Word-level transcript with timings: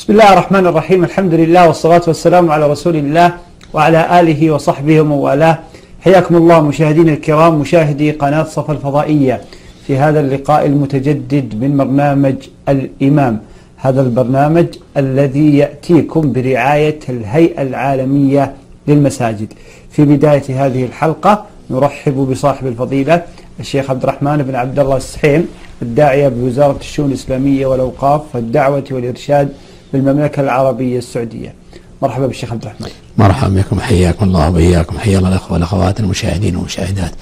بسم 0.00 0.12
الله 0.12 0.32
الرحمن 0.32 0.66
الرحيم. 0.66 1.04
الحمد 1.04 1.34
لله 1.34 1.66
والصلاة 1.66 2.02
والسلام 2.06 2.50
على 2.50 2.70
رسول 2.70 2.96
الله 2.96 3.34
وعلى 3.74 4.20
آله 4.20 4.50
وصحبه 4.50 5.00
ومن 5.00 5.10
والاه. 5.12 5.58
حياكم 6.00 6.36
الله 6.36 6.60
مشاهدينا 6.60 7.12
الكرام 7.12 7.60
مشاهدي 7.60 8.10
قناة 8.10 8.42
صفا 8.42 8.72
الفضائية 8.72 9.40
في 9.86 9.96
هذا 9.98 10.20
اللقاء 10.20 10.66
المتجدد 10.66 11.54
من 11.62 11.76
برنامج 11.76 12.34
الإمام. 12.68 13.40
هذا 13.76 14.00
البرنامج 14.02 14.66
الذي 14.96 15.58
يأتيكم 15.58 16.32
برعاية 16.32 17.00
الهيئة 17.08 17.62
العالمية 17.62 18.54
للمساجد. 18.88 19.52
في 19.90 20.04
بداية 20.04 20.66
هذه 20.66 20.84
الحلقة 20.84 21.44
نرحب 21.70 22.16
بصاحب 22.30 22.66
الفضيلة 22.66 23.22
الشيخ 23.60 23.90
عبد 23.90 24.02
الرحمن 24.02 24.36
بن 24.36 24.54
عبد 24.54 24.78
الله 24.78 24.96
السحيم 24.96 25.48
الداعية 25.82 26.28
بوزارة 26.28 26.76
الشؤون 26.80 27.08
الإسلامية 27.08 27.66
والأوقاف 27.66 28.22
والدعوة 28.34 28.84
والإرشاد 28.90 29.48
بالمملكة 29.92 30.40
العربية 30.40 30.98
السعودية 30.98 31.54
مرحبا 32.02 32.26
بالشيخ 32.26 32.52
عبد 32.52 32.62
الرحمن 32.62 32.88
مرحبا 33.18 33.54
بكم 33.54 33.80
حياكم 33.80 34.24
الله 34.24 34.48
وبياكم 34.48 34.98
حيا 34.98 35.18
الله 35.18 35.28
الأخوة 35.28 35.52
والأخوات 35.52 36.00
المشاهدين 36.00 36.56
والمشاهدات 36.56 37.12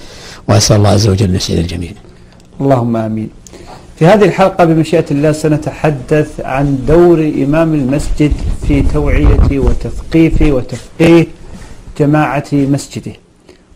وأسأل 0.47 0.77
الله 0.77 0.89
عز 0.89 1.07
وجل 1.07 1.35
يسعد 1.35 1.57
الجميع. 1.57 1.91
اللهم 2.61 2.97
آمين. 2.97 3.29
في 3.99 4.05
هذه 4.05 4.25
الحلقة 4.25 4.65
بمشيئة 4.65 5.05
الله 5.11 5.31
سنتحدث 5.31 6.39
عن 6.39 6.79
دور 6.87 7.19
إمام 7.43 7.73
المسجد 7.73 8.33
في 8.67 8.81
توعيه 8.81 9.59
وتثقيف 9.59 10.41
وتفقيه 10.41 11.27
جماعة 11.99 12.47
مسجده. 12.53 13.13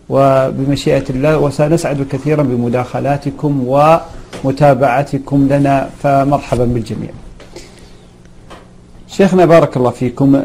وبمشيئة 0.09 1.03
الله 1.09 1.38
وسنسعد 1.38 2.07
كثيرا 2.11 2.44
بمداخلاتكم 2.44 3.52
ومتابعتكم 4.44 5.47
لنا 5.52 5.89
فمرحبا 6.03 6.66
بالجميع. 6.66 7.09
شيخنا 9.17 9.45
بارك 9.45 9.77
الله 9.77 9.90
فيكم 9.90 10.41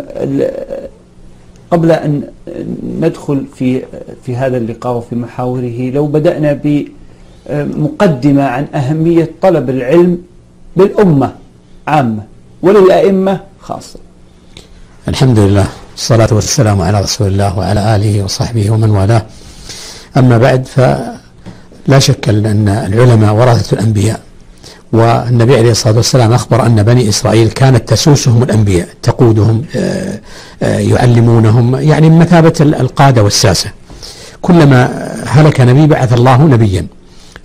قبل 1.71 1.91
أن 1.91 2.23
ندخل 3.01 3.47
في 3.57 3.83
في 4.25 4.37
هذا 4.37 4.57
اللقاء 4.57 4.97
وفي 4.97 5.15
محاوره 5.16 5.91
لو 5.91 6.07
بدأنا 6.07 6.60
بمقدمة 7.51 8.43
عن 8.43 8.66
أهمية 8.75 9.30
طلب 9.43 9.71
العلم 9.71 10.19
للأمة 10.77 11.33
عامة 11.87 12.23
وللأئمة 12.63 13.41
خاصة. 13.60 13.99
الحمد 15.09 15.38
لله 15.38 15.66
والصلاة 15.93 16.29
والسلام 16.32 16.82
على 16.82 17.01
رسول 17.01 17.27
الله 17.27 17.59
وعلى 17.59 17.97
آله 17.97 18.25
وصحبه 18.25 18.71
ومن 18.71 18.91
والاه. 18.91 19.23
أما 20.16 20.38
بعد 20.38 20.66
فلا 20.66 21.99
شك 21.99 22.29
أن 22.29 22.69
العلماء 22.69 23.35
ورثة 23.35 23.75
الأنبياء 23.75 24.21
والنبي 24.93 25.57
عليه 25.57 25.71
الصلاة 25.71 25.97
والسلام 25.97 26.33
أخبر 26.33 26.67
أن 26.67 26.83
بني 26.83 27.09
إسرائيل 27.09 27.49
كانت 27.49 27.89
تسوسهم 27.89 28.43
الأنبياء 28.43 28.89
تقودهم 29.03 29.63
آه، 29.77 30.21
آه، 30.63 30.79
يعلمونهم 30.79 31.75
يعني 31.77 32.11
مثابة 32.11 32.53
القادة 32.61 33.23
والساسة. 33.23 33.71
كلما 34.43 35.09
هلك 35.27 35.61
نبي 35.61 35.87
بعث 35.87 36.13
الله 36.13 36.43
نبيا. 36.43 36.87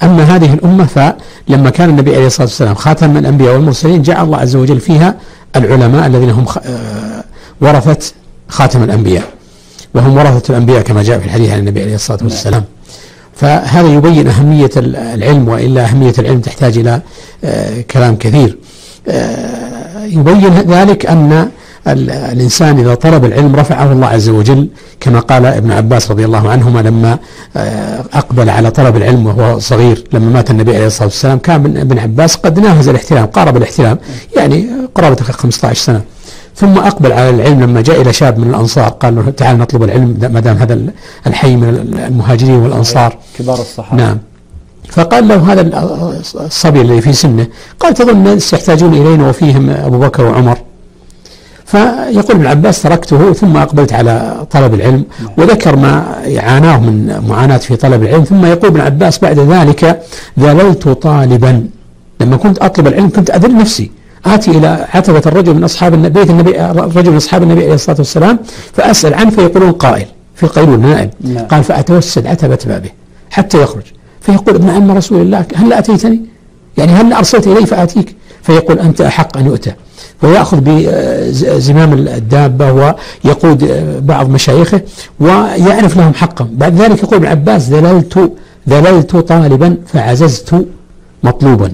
أما 0.03 0.23
هذه 0.23 0.53
الأمة 0.53 0.85
فلما 0.85 1.69
كان 1.69 1.89
النبي 1.89 2.15
عليه 2.15 2.27
الصلاة 2.27 2.47
والسلام 2.47 2.75
خاتم 2.75 3.17
الأنبياء 3.17 3.53
والمرسلين 3.53 4.01
جعل 4.01 4.25
الله 4.25 4.37
عز 4.37 4.55
وجل 4.55 4.79
فيها 4.79 5.15
العلماء 5.55 6.07
الذين 6.07 6.29
هم 6.29 6.45
آه، 6.65 7.23
ورثة 7.61 8.13
خاتم 8.49 8.83
الأنبياء. 8.83 9.23
وهم 9.95 10.17
ورثة 10.17 10.51
الأنبياء 10.51 10.81
كما 10.81 11.03
جاء 11.03 11.19
في 11.19 11.25
الحديث 11.25 11.51
عن 11.51 11.59
النبي 11.59 11.81
عليه 11.81 11.95
الصلاة 11.95 12.19
والسلام. 12.23 12.63
فهذا 13.35 13.87
يبين 13.87 14.27
أهمية 14.27 14.69
العلم 14.77 15.47
وإلا 15.47 15.85
أهمية 15.85 16.13
العلم 16.19 16.39
تحتاج 16.41 16.77
إلى 16.77 17.01
آه، 17.43 17.81
كلام 17.81 18.15
كثير. 18.15 18.57
آه، 19.07 20.05
يبين 20.05 20.53
ذلك 20.53 21.05
أن 21.05 21.49
الإنسان 21.87 22.79
إذا 22.79 22.95
طلب 22.95 23.25
العلم 23.25 23.55
رفعه 23.55 23.91
الله 23.91 24.07
عز 24.07 24.29
وجل 24.29 24.67
كما 24.99 25.19
قال 25.19 25.45
ابن 25.45 25.71
عباس 25.71 26.11
رضي 26.11 26.25
الله 26.25 26.49
عنهما 26.49 26.79
لما 26.79 27.17
آه، 27.57 28.03
أقبل 28.13 28.49
على 28.49 28.71
طلب 28.71 28.97
العلم 28.97 29.25
وهو 29.27 29.59
صغير 29.59 30.03
لما 30.13 30.29
مات 30.29 30.51
النبي 30.51 30.75
عليه 30.75 30.87
الصلاة 30.87 31.07
والسلام 31.07 31.39
كان 31.39 31.77
ابن 31.77 31.99
عباس 31.99 32.35
قد 32.35 32.59
ناهز 32.59 32.87
الاحتلام 32.87 33.25
قارب 33.25 33.57
الاحتلام 33.57 33.97
يعني 34.37 34.67
قرابة 34.95 35.23
15 35.23 35.83
سنة. 35.83 36.01
ثم 36.55 36.77
أقبل 36.77 37.11
على 37.11 37.29
العلم 37.29 37.61
لما 37.61 37.81
جاء 37.81 38.01
إلى 38.01 38.13
شاب 38.13 38.39
من 38.39 38.49
الأنصار 38.49 38.89
قال 38.89 39.15
له 39.15 39.29
تعال 39.37 39.57
نطلب 39.57 39.83
العلم 39.83 40.17
ما 40.33 40.39
دام 40.39 40.57
هذا 40.57 40.79
الحي 41.27 41.55
من 41.55 41.69
المهاجرين 42.07 42.55
والأنصار. 42.55 43.17
كبار 43.39 43.59
الصحابة. 43.59 44.03
نعم. 44.03 44.17
فقال 44.89 45.27
له 45.27 45.53
هذا 45.53 45.61
الصبي 46.35 46.81
الذي 46.81 47.01
في 47.01 47.13
سنه 47.13 47.47
قال 47.79 47.93
تظن 47.93 48.09
الناس 48.09 48.53
يحتاجون 48.53 48.93
إلينا 48.93 49.29
وفيهم 49.29 49.69
أبو 49.69 49.99
بكر 49.99 50.25
وعمر. 50.25 50.57
فيقول 51.65 52.35
ابن 52.35 52.45
عباس 52.45 52.81
تركته 52.81 53.33
ثم 53.33 53.57
أقبلت 53.57 53.93
على 53.93 54.45
طلب 54.51 54.73
العلم 54.73 55.05
نعم. 55.19 55.29
وذكر 55.37 55.75
ما 55.75 56.15
عاناه 56.37 56.79
من 56.79 57.23
معاناة 57.27 57.57
في 57.57 57.75
طلب 57.75 58.03
العلم. 58.03 58.23
ثم 58.23 58.45
يقول 58.45 58.65
ابن 58.65 58.81
عباس 58.81 59.19
بعد 59.19 59.39
ذلك 59.39 60.01
ذللت 60.39 60.87
طالبا. 60.89 61.67
لما 62.21 62.37
كنت 62.37 62.57
أطلب 62.59 62.87
العلم 62.87 63.09
كنت 63.09 63.29
أذل 63.29 63.57
نفسي. 63.57 63.91
آتي 64.25 64.51
إلى 64.51 64.87
عتبة 64.93 65.21
الرجل 65.25 65.53
من 65.53 65.63
أصحاب 65.63 65.93
النبي 65.93 66.19
بيت 66.19 66.29
النبي 66.29 66.51
رجل 66.95 67.11
من 67.11 67.17
أصحاب 67.17 67.43
النبي 67.43 67.63
عليه 67.63 67.73
الصلاة 67.73 67.97
والسلام 67.97 68.39
فأسأل 68.73 69.13
عنه 69.13 69.29
فيقولون 69.29 69.71
قائل 69.71 70.05
في 70.35 70.43
القيلول 70.43 70.79
نائم 70.79 71.09
نعم. 71.21 71.45
قال 71.45 71.63
فأتوسد 71.63 72.27
عتبة 72.27 72.59
بابه 72.65 72.89
حتى 73.29 73.61
يخرج. 73.61 73.83
فيقول 74.21 74.55
ابن 74.55 74.69
عم 74.69 74.91
رسول 74.91 75.21
الله 75.21 75.45
هل 75.55 75.73
أتيتني؟ 75.73 76.21
يعني 76.77 76.91
هل 76.91 77.13
أرسلت 77.13 77.47
إلي 77.47 77.65
فآتيك؟ 77.65 78.15
فيقول 78.43 78.79
أنت 78.79 79.01
أحق 79.01 79.37
أن 79.37 79.45
يؤتى. 79.45 79.73
ويأخذ 80.23 80.57
بزمام 80.61 81.93
الدابة 81.93 82.71
ويقود 82.71 83.63
بعض 84.05 84.29
مشايخه 84.29 84.81
ويعرف 85.19 85.97
لهم 85.97 86.13
حقا 86.13 86.49
بعد 86.51 86.81
ذلك 86.81 87.03
يقول 87.03 87.15
ابن 87.15 87.27
عباس 87.27 87.69
ذللت 87.69 88.31
ذللت 88.69 89.15
طالبا 89.15 89.77
فعززت 89.87 90.65
مطلوبا. 91.23 91.71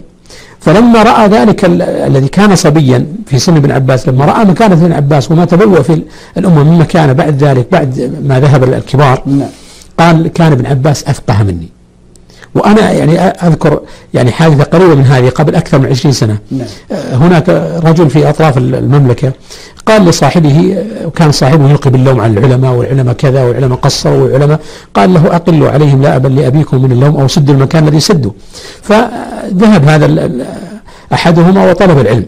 فلما 0.61 1.03
رأى 1.03 1.27
ذلك 1.27 1.65
الذي 2.07 2.27
كان 2.27 2.55
صبيا 2.55 3.05
في 3.25 3.39
سن 3.39 3.55
ابن 3.55 3.71
عباس 3.71 4.07
لما 4.09 4.25
رأى 4.25 4.45
مكانة 4.45 4.73
ابن 4.73 4.91
عباس 4.91 5.31
وما 5.31 5.45
تبوأ 5.45 5.81
في 5.81 6.01
الأمة 6.37 6.63
من 6.63 6.79
مكانه 6.79 7.13
بعد 7.13 7.43
ذلك 7.43 7.67
بعد 7.71 8.11
ما 8.23 8.39
ذهب 8.39 8.63
الكبار 8.63 9.23
نعم. 9.25 9.49
قال 9.99 10.27
كان 10.27 10.51
ابن 10.51 10.65
عباس 10.65 11.03
أفقه 11.03 11.43
مني 11.43 11.69
وأنا 12.55 12.91
يعني 12.91 13.19
أذكر 13.19 13.81
يعني 14.13 14.31
حادثة 14.31 14.63
قريبة 14.63 14.95
من 14.95 15.05
هذه 15.05 15.29
قبل 15.29 15.55
أكثر 15.55 15.79
من 15.79 15.85
عشرين 15.85 16.13
سنة. 16.13 16.37
نعم. 16.51 16.67
هناك 16.91 17.49
رجل 17.83 18.09
في 18.09 18.29
أطراف 18.29 18.57
المملكة 18.57 19.31
قال 19.85 20.05
لصاحبه 20.05 20.85
وكان 21.05 21.31
صاحبه 21.31 21.69
يلقي 21.69 21.89
باللوم 21.89 22.21
على 22.21 22.33
العلماء 22.33 22.73
والعلماء 22.73 23.13
كذا 23.13 23.43
والعلماء 23.43 23.77
قصروا 23.77 24.23
والعلماء 24.23 24.59
قال 24.93 25.13
له 25.13 25.35
أقلوا 25.35 25.69
عليهم 25.69 26.01
لا 26.01 26.15
أبا 26.15 26.27
لأبيكم 26.27 26.81
من 26.81 26.91
اللوم 26.91 27.17
أو 27.17 27.27
سدوا 27.27 27.55
المكان 27.55 27.87
الذي 27.87 27.99
سدوا. 27.99 28.31
فذهب 28.81 29.89
هذا 29.89 30.31
أحدهما 31.13 31.69
وطلب 31.69 31.99
العلم 31.99 32.25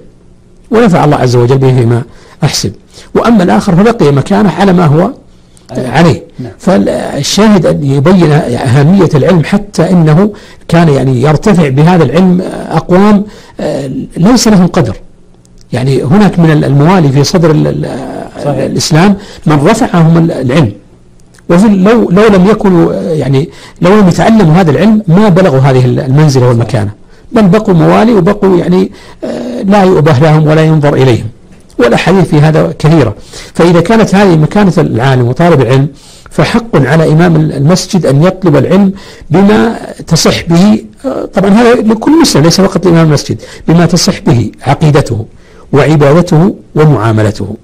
ونفع 0.72 1.04
الله 1.04 1.18
عز 1.18 1.36
وجل 1.36 1.58
به 1.58 1.76
فيما 1.76 2.04
أحسب 2.44 2.74
وأما 3.16 3.44
الآخر 3.44 3.76
فبقي 3.76 4.12
مكانه 4.12 4.52
على 4.52 4.74
ما 4.74 4.86
هو 4.86 5.12
عليه. 5.78 6.24
نعم. 6.40 6.52
فالشاهد 6.60 7.66
أن 7.66 7.84
يبين 7.84 8.32
أهمية 8.32 9.10
العلم 9.16 9.44
حتى 9.44 9.90
أنه 9.90 10.32
كان 10.68 10.90
يعني 10.90 11.22
يرتفع 11.22 11.70
بهذا 11.70 12.04
العلم 12.04 12.42
أقوام 12.70 13.24
آه، 13.60 13.92
ليس 14.18 14.48
لهم 14.48 14.68
قدر. 14.68 14.96
يعني 15.74 16.04
هناك 16.04 16.40
من 16.40 16.52
الموالي 16.52 17.10
في 17.12 17.24
صدر 17.24 17.52
صحيح. 18.46 18.58
الإسلام 18.58 19.18
من 19.46 19.68
رفعهم 19.68 20.18
العلم. 20.18 20.72
وفي 21.50 21.68
لو 21.68 22.10
لو 22.10 22.28
لم 22.28 22.46
يكونوا 22.46 22.94
يعني 22.94 23.50
لو 23.82 24.00
لم 24.00 24.08
يتعلموا 24.08 24.54
هذا 24.54 24.72
العلم 24.72 25.04
ما 25.08 25.30
بلغوا 25.30 25.60
هذه 25.60 25.86
المنزلة 25.86 26.48
والمكانة. 26.48 26.92
بل 27.32 27.48
بقوا 27.48 27.74
موالي 27.74 28.14
وبقوا 28.14 28.58
يعني 28.58 28.92
آه، 29.24 29.62
لا 29.62 29.84
يؤبه 29.84 30.20
لهم 30.20 30.48
ولا 30.48 30.62
ينظر 30.62 30.94
إليهم. 30.94 31.26
والاحاديث 31.82 32.28
في 32.28 32.40
هذا 32.40 32.74
كثيرة. 32.80 33.16
فإذا 33.54 33.82
كانت 33.82 34.16
هذه 34.16 34.36
مكانة 34.38 34.74
العالم 34.78 35.28
وطالب 35.28 35.62
العلم 35.62 35.88
فحق 36.30 36.76
على 36.76 37.12
إمام 37.12 37.36
المسجد 37.36 38.06
أن 38.06 38.24
يطلب 38.24 38.56
العلم 38.56 38.94
بما 39.30 39.80
تصح 40.08 40.44
به 40.48 40.86
طبعا 41.34 41.50
هذا 41.50 41.74
لكل 41.76 42.22
مسلم 42.22 42.44
ليس 42.44 42.62
فقط 42.62 42.86
لإمام 42.86 43.08
المسجد 43.08 43.42
بما 43.68 43.86
تصح 43.86 44.20
به 44.20 44.52
عقيدته 44.68 45.26
وعبادته 45.74 46.56
ومعاملته. 46.76 47.56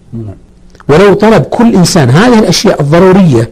ولو 0.90 1.14
طلب 1.14 1.44
كل 1.44 1.76
إنسان 1.76 2.10
هذه 2.10 2.40
الأشياء 2.40 2.82
الضرورية 2.82 3.50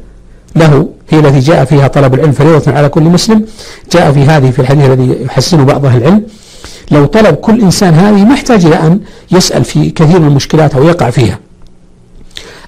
له 0.56 0.90
هي 1.10 1.20
التي 1.20 1.40
جاء 1.40 1.66
فيها 1.66 1.88
طلب 1.88 2.14
العلم 2.14 2.32
فريضة 2.32 2.72
على 2.72 2.90
كل 2.90 3.04
مسلم 3.04 3.46
جاء 3.92 4.12
في 4.12 4.20
هذه 4.20 4.52
في 4.52 4.60
الحديث 4.60 4.86
الذي 4.86 5.18
يحسن 5.24 5.66
بعض 5.66 5.86
أهل 5.86 5.98
العلم 6.02 6.22
لو 6.92 7.06
طلب 7.06 7.36
كل 7.36 7.62
إنسان 7.62 7.94
هذه 7.94 8.26
ما 8.26 8.34
يحتاج 8.34 8.66
إلى 8.66 8.76
أن 8.76 9.00
يسأل 9.32 9.64
في 9.64 9.90
كثير 9.90 10.20
من 10.20 10.28
المشكلات 10.28 10.76
أو 10.76 10.84
يقع 10.84 11.10
فيها. 11.10 11.40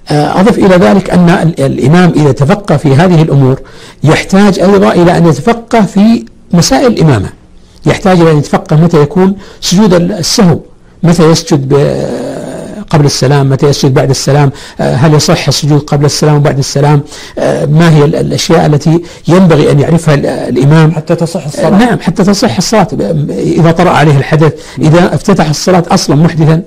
آه، 0.09 0.39
أضف 0.39 0.57
إلى 0.57 0.75
ذلك 0.75 1.09
أن 1.09 1.53
الإمام 1.59 2.13
إذا 2.15 2.31
تفقه 2.31 2.77
في 2.77 2.95
هذه 2.95 3.21
الأمور 3.21 3.59
يحتاج 4.03 4.59
أيضا 4.59 4.91
إلى 4.91 5.17
أن 5.17 5.25
يتفقه 5.27 5.81
في 5.81 6.25
مسائل 6.53 6.87
الإمامة. 6.87 7.29
يحتاج 7.85 8.21
إلى 8.21 8.31
أن 8.31 8.37
يتفقه 8.37 8.75
متى 8.75 9.01
يكون 9.01 9.35
سجود 9.61 9.93
السهو 9.93 10.59
متى 11.03 11.31
يسجد 11.31 11.73
قبل 12.89 13.05
السلام 13.05 13.49
متى 13.49 13.67
يسجد 13.67 13.93
بعد 13.93 14.09
السلام؟ 14.09 14.51
آه، 14.79 14.95
هل 14.95 15.13
يصح 15.13 15.47
السجود 15.47 15.79
قبل 15.79 16.05
السلام 16.05 16.35
وبعد 16.35 16.57
السلام؟ 16.57 17.01
آه، 17.39 17.65
ما 17.65 17.95
هي 17.95 18.05
الأشياء 18.05 18.65
التي 18.65 19.01
ينبغي 19.27 19.71
أن 19.71 19.79
يعرفها 19.79 20.15
الإمام؟ 20.49 20.91
حتى 20.91 21.15
تصح 21.15 21.45
الصلاة. 21.45 21.69
نعم 21.69 21.99
حتى 21.99 22.23
تصح 22.23 22.57
الصلاة. 22.57 22.87
إذا 23.29 23.71
طرأ 23.71 23.89
عليه 23.89 24.17
الحدث 24.17 24.53
إذا 24.79 25.15
افتتح 25.15 25.49
الصلاة 25.49 25.83
أصلا 25.91 26.15
محدثا 26.15 26.61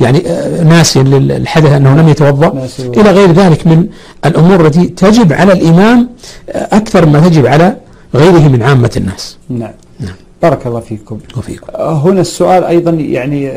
يعني 0.00 0.22
ناسيا 0.64 1.02
للحدث 1.02 1.72
أنه 1.72 1.96
لم 1.96 2.08
يتوضأ. 2.08 2.68
إلى 2.78 3.10
غير 3.10 3.32
ذلك 3.32 3.66
من 3.66 3.86
الأمور 4.24 4.66
التي 4.66 4.86
تجب 4.86 5.32
على 5.32 5.52
الإمام 5.52 6.08
أكثر 6.48 7.06
ما 7.06 7.20
تجب 7.20 7.46
على 7.46 7.76
غيره 8.14 8.48
من 8.48 8.62
عامة 8.62 8.90
الناس. 8.96 9.36
نعم, 9.48 9.70
نعم. 10.00 10.14
بارك 10.42 10.66
الله 10.66 10.80
فيكم. 10.80 11.18
وفيكم. 11.36 11.66
هنا 11.76 12.20
السؤال 12.20 12.64
أيضا 12.64 12.90
يعني 12.90 13.52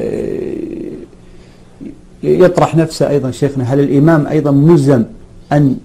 يطرح 2.24 2.76
نفسه 2.76 3.10
أيضا 3.10 3.32
شيخنا. 3.32 3.64
هل 3.64 3.80
الإمام 3.80 4.28
أيضا 4.28 4.52
ملزم 4.52 5.04
أن 5.52 5.76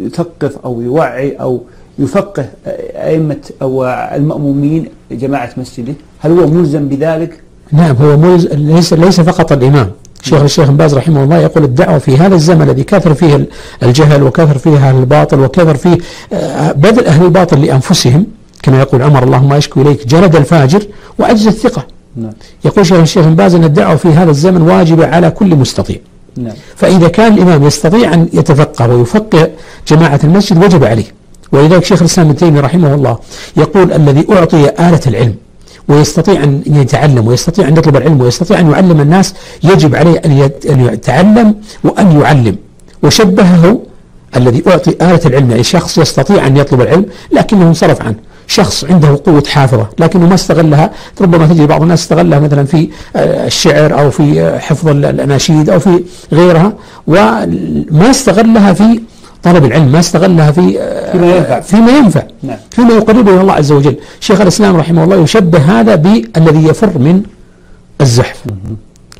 يثقف 0.00 0.58
أو 0.64 0.80
يوعي 0.80 1.32
أو 1.32 1.62
يفقه 1.98 2.48
أئمة 2.94 3.36
أو 3.62 3.84
المأمومين 3.86 4.86
جماعة 5.12 5.50
مسجده؟ 5.56 5.94
هل 6.18 6.30
هو 6.30 6.46
ملزم 6.46 6.88
بذلك؟ 6.88 7.40
نعم 7.72 7.96
هو 7.96 8.16
ملزم 8.16 8.48
ليس, 8.52 8.92
ليس 8.92 9.20
فقط 9.20 9.52
الإمام. 9.52 9.90
شيخ 10.22 10.42
الشيخ 10.42 10.70
بن 10.70 10.76
باز 10.76 10.94
رحمه 10.94 11.24
الله 11.24 11.38
يقول 11.38 11.64
الدعوة 11.64 11.98
في 11.98 12.16
هذا 12.16 12.34
الزمن 12.34 12.62
الذي 12.62 12.84
كثر 12.84 13.14
فيه 13.14 13.48
الجهل 13.82 14.22
وكثر 14.22 14.58
فيه 14.58 14.76
أهل 14.76 14.96
الباطل 14.96 15.40
وكثر 15.40 15.76
فيه 15.76 15.98
آه، 16.32 16.72
بذل 16.72 17.06
أهل 17.06 17.24
الباطل 17.24 17.62
لأنفسهم 17.62 18.26
كما 18.62 18.80
يقول 18.80 19.02
عمر 19.02 19.22
اللهم 19.22 19.52
أشكو 19.52 19.80
إليك 19.80 20.06
جلد 20.06 20.36
الفاجر 20.36 20.82
وعجز 21.18 21.46
الثقة. 21.46 21.86
نعم. 22.16 22.32
يقول 22.64 22.86
شيخ 22.86 22.98
الشيخ 22.98 23.24
بن 23.24 23.34
باز 23.34 23.54
أن 23.54 23.64
الدعوة 23.64 23.96
في 23.96 24.08
هذا 24.08 24.30
الزمن 24.30 24.62
واجبة 24.62 25.06
على 25.06 25.30
كل 25.30 25.56
مستطيع 25.56 25.96
نعم. 26.36 26.54
فإذا 26.76 27.08
كان 27.08 27.32
الإمام 27.34 27.62
يستطيع 27.66 28.14
أن 28.14 28.28
يتفقه 28.32 28.88
ويفقه 28.88 29.50
جماعة 29.88 30.20
المسجد 30.24 30.64
وجب 30.64 30.84
عليه 30.84 31.04
ولذلك 31.52 31.84
شيخ 31.84 32.00
الإسلام 32.00 32.26
ابن 32.26 32.36
تيمية 32.36 32.60
رحمه 32.60 32.94
الله 32.94 33.18
يقول 33.56 33.92
الذي 33.92 34.26
أعطي 34.32 34.68
آلة 34.68 35.00
العلم 35.06 35.34
ويستطيع 35.88 36.44
أن 36.44 36.62
يتعلم 36.66 37.26
ويستطيع 37.26 37.68
أن 37.68 37.76
يطلب 37.76 37.96
العلم 37.96 38.20
ويستطيع 38.20 38.60
أن 38.60 38.70
يعلم 38.70 39.00
الناس 39.00 39.34
يجب 39.62 39.94
عليه 39.94 40.20
أن 40.24 40.50
يتعلم 40.80 41.54
وأن 41.84 42.20
يعلم 42.20 42.56
وشبهه 43.02 43.80
الذي 44.36 44.62
أعطي 44.66 44.90
آلة 44.90 45.20
العلم 45.26 45.50
يعني 45.50 45.62
شخص 45.62 45.98
يستطيع 45.98 46.46
أن 46.46 46.56
يطلب 46.56 46.80
العلم 46.80 47.06
لكنه 47.32 47.68
انصرف 47.68 48.02
عنه 48.02 48.16
شخص 48.50 48.84
عنده 48.84 49.20
قوة 49.26 49.42
حافظة 49.48 49.86
لكنه 49.98 50.26
ما 50.26 50.34
استغلها. 50.34 50.90
ربما 51.20 51.46
تجد 51.46 51.68
بعض 51.68 51.82
الناس 51.82 52.02
استغلها 52.02 52.38
مثلا 52.38 52.64
في 52.64 52.88
آه، 53.16 53.46
الشعر 53.46 54.00
أو 54.00 54.10
في 54.10 54.40
آه، 54.40 54.58
حفظ 54.58 54.88
الأناشيد 54.88 55.70
أو 55.70 55.78
في 55.78 56.04
غيرها 56.32 56.72
وما 57.06 58.10
استغلها 58.10 58.72
في 58.72 59.00
طلب 59.42 59.64
العلم 59.64 59.92
ما 59.92 59.98
استغلها 59.98 60.50
في 60.50 60.62
فيما 61.12 61.36
ينفع. 61.36 61.60
فيما 61.60 61.90
ينفع 61.90 62.22
نعم. 62.42 62.56
فيما 62.70 62.94
يقربه 62.94 63.32
إلى 63.32 63.40
الله 63.40 63.52
عز 63.54 63.72
وجل. 63.72 63.96
شيخ 64.20 64.40
الإسلام 64.40 64.76
رحمه 64.76 65.04
الله 65.04 65.16
يشبه 65.16 65.58
هذا 65.58 65.94
بالذي 65.94 66.68
يفر 66.68 66.98
من 66.98 67.22
الزحف 68.00 68.42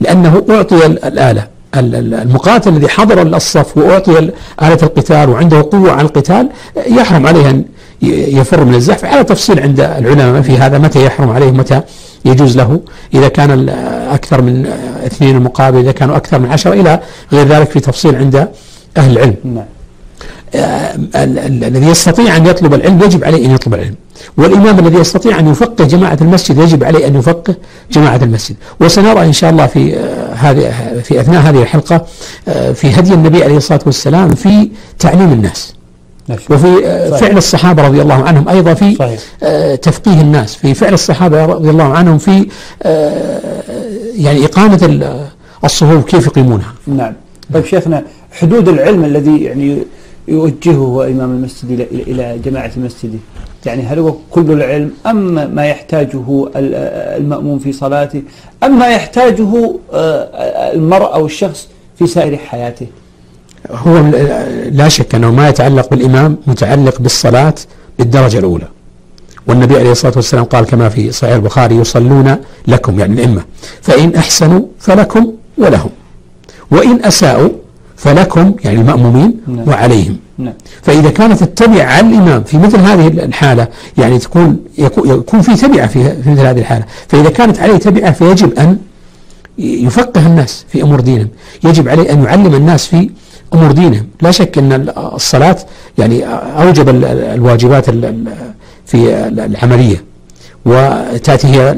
لأنه 0.01 0.45
أعطي 0.51 0.87
الآلة 0.87 1.47
المقاتل 1.75 2.71
الذي 2.71 2.89
حضر 2.89 3.23
الصف 3.23 3.77
وأعطي 3.77 4.19
آلة 4.19 4.79
القتال 4.83 5.31
وعنده 5.31 5.69
قوة 5.73 5.93
على 5.93 6.03
القتال 6.03 6.49
يحرم 6.87 7.27
عليه 7.27 7.51
أن 7.51 7.65
يفر 8.03 8.65
من 8.65 8.75
الزحف 8.75 9.05
على 9.05 9.25
تفصيل 9.25 9.61
عند 9.61 9.81
العلماء 9.81 10.43
في 10.43 10.57
هذا 10.57 10.79
متى 10.79 11.05
يحرم 11.05 11.31
عليه 11.31 11.51
متى 11.51 11.81
يجوز 12.25 12.57
له. 12.57 12.81
إذا 13.15 13.29
كان 13.29 13.69
أكثر 14.11 14.43
من 14.43 14.67
اثنين 15.07 15.37
المقابل 15.37 15.79
إذا 15.79 15.93
كانوا 15.93 16.17
أكثر 16.17 16.39
من 16.39 16.53
عشرة 16.53 16.73
إلى 16.73 17.01
غير 17.33 17.47
ذلك 17.47 17.71
في 17.71 17.81
تفصيل 17.81 18.17
عند 18.17 18.49
أهل 18.97 19.13
العلم. 19.13 19.35
نعم. 19.45 19.65
آه، 20.55 20.95
الذي 21.15 21.87
يستطيع 21.87 22.37
أن 22.37 22.47
يطلب 22.47 22.75
العلم 22.75 23.03
يجب 23.03 23.25
عليه 23.25 23.47
أن 23.47 23.51
يطلب 23.51 23.75
العلم. 23.75 23.95
والإمام 24.37 24.79
الذي 24.79 24.99
يستطيع 24.99 25.39
أن 25.39 25.49
يفقه 25.49 25.85
جماعة 25.85 26.19
المسجد 26.21 26.59
يجب 26.59 26.85
عليه 26.85 27.07
أن 27.07 27.17
يفقه 27.17 27.55
جماعة 27.93 28.17
المسجد. 28.17 28.57
وسنرى 28.81 29.25
إن 29.25 29.33
شاء 29.33 29.51
الله 29.51 29.67
في 29.67 29.97
آه، 29.97 30.35
هذه 30.35 30.73
في 31.05 31.21
أثناء 31.21 31.41
هذه 31.43 31.63
الحلقة 31.63 32.07
آه، 32.49 32.73
في 32.73 32.91
هدي 32.91 33.15
النبي 33.15 33.45
عليه 33.45 33.57
الصلاة 33.57 33.81
والسلام 33.87 34.29
في 34.29 34.71
تعليم 34.99 35.33
الناس. 35.33 35.75
وفي 36.29 37.09
صحيح. 37.11 37.21
فعل 37.21 37.37
الصحابة 37.37 37.87
رضي 37.87 38.03
الله 38.03 38.15
عنهم 38.15 38.49
أيضا 38.49 38.75
في 38.75 38.95
صحيح. 38.95 39.21
تفقيه 39.75 40.21
الناس 40.21 40.55
في 40.55 40.75
فعل 40.75 40.95
الصحابة 40.95 41.45
رضي 41.45 41.71
الله 41.71 41.85
عنهم 41.85 42.19
في 42.19 42.47
يعني 44.17 44.45
إقامة 44.45 45.11
الصفوف 45.65 46.05
كيف 46.05 46.27
يقيمونها 46.27 46.73
نعم 46.87 47.13
طيب 47.55 47.65
شيخنا 47.65 48.05
حدود 48.33 48.69
العلم 48.69 49.05
الذي 49.05 49.43
يعني 49.43 49.79
يوجهه 50.29 51.07
إمام 51.07 51.31
المسجد 51.31 51.71
إلى 51.71 52.03
إلى 52.03 52.39
جماعة 52.45 52.71
المسجد 52.77 53.19
يعني 53.67 53.83
هل 53.83 53.99
هو 53.99 54.15
كل 54.31 54.53
العلم 54.53 54.91
أم 55.07 55.55
ما 55.55 55.67
يحتاجه 55.67 56.51
المأموم 56.57 57.59
في 57.59 57.73
صلاته 57.73 58.23
أم 58.63 58.79
ما 58.79 58.87
يحتاجه 58.89 59.75
آه، 59.93 60.73
المرء 60.73 61.15
أو 61.15 61.27
الشخص 61.27 61.69
في 61.99 62.07
سائر 62.07 62.37
حياته 62.37 62.87
هو 63.75 63.99
لا 64.71 64.89
شك 64.89 65.15
أنه 65.15 65.31
ما 65.31 65.49
يتعلق 65.49 65.91
بالإمام 65.91 66.37
متعلق 66.47 67.01
بالصلاة 67.01 67.55
بالدرجة 67.99 68.39
الأولى. 68.39 68.69
والنبي 69.47 69.77
عليه 69.79 69.93
الصلاة 69.93 70.13
والسلام 70.17 70.45
قال 70.45 70.65
كما 70.67 70.89
في 70.89 71.13
صحيح 71.13 71.35
البخاري 71.35 71.77
يصلون 71.77 72.37
لكم 72.69 73.01
يعني 73.01 73.15
الأئمة. 73.15 73.43
فإن 73.83 74.15
أحسنوا 74.15 74.63
فلكم 74.79 75.33
ولهم 75.59 75.91
وإن 76.71 77.05
أساءوا 77.05 77.49
فلكم 77.97 78.55
يعني 78.65 78.81
المأمومين 78.81 79.41
نعم. 79.47 79.69
وعليهم. 79.69 80.17
نعم. 80.39 80.53
فإذا 80.83 81.11
كانت 81.11 81.43
التبع 81.43 81.85
على 81.85 82.07
الإمام 82.09 82.45
في 82.45 82.59
مثل 82.59 82.79
هذه 82.79 83.07
الحالة 83.07 83.69
يعني 83.99 84.19
تكون 84.19 84.57
يكون 84.79 85.41
في 85.41 85.57
تبعة 85.57 85.87
في, 85.87 86.23
في 86.23 86.31
مثل 86.31 86.41
هذه 86.41 86.59
الحالة. 86.59 86.85
فإذا 87.09 87.31
كانت 87.31 87.59
عليه 87.59 87.77
تبعة 87.77 88.13
فيجب 88.13 88.59
أن 88.59 88.79
يفقه 89.59 90.27
الناس 90.27 90.65
في 90.69 90.83
أمور 90.83 91.01
دينهم. 91.01 91.29
يجب 91.65 91.89
عليه 91.89 92.13
أن 92.13 92.25
يعلم 92.25 92.55
الناس 92.55 92.87
في 92.87 93.11
أمور 93.55 93.73
دينهم. 93.73 94.07
لا 94.23 94.31
شك 94.31 94.59
أن 94.59 94.93
الصلاة 95.15 95.57
يعني 95.99 96.25
أوجب 96.63 96.89
الواجبات 97.39 97.91
في 98.87 99.29
العملية 99.29 100.05
وتأتي 100.65 101.47
هي 101.47 101.75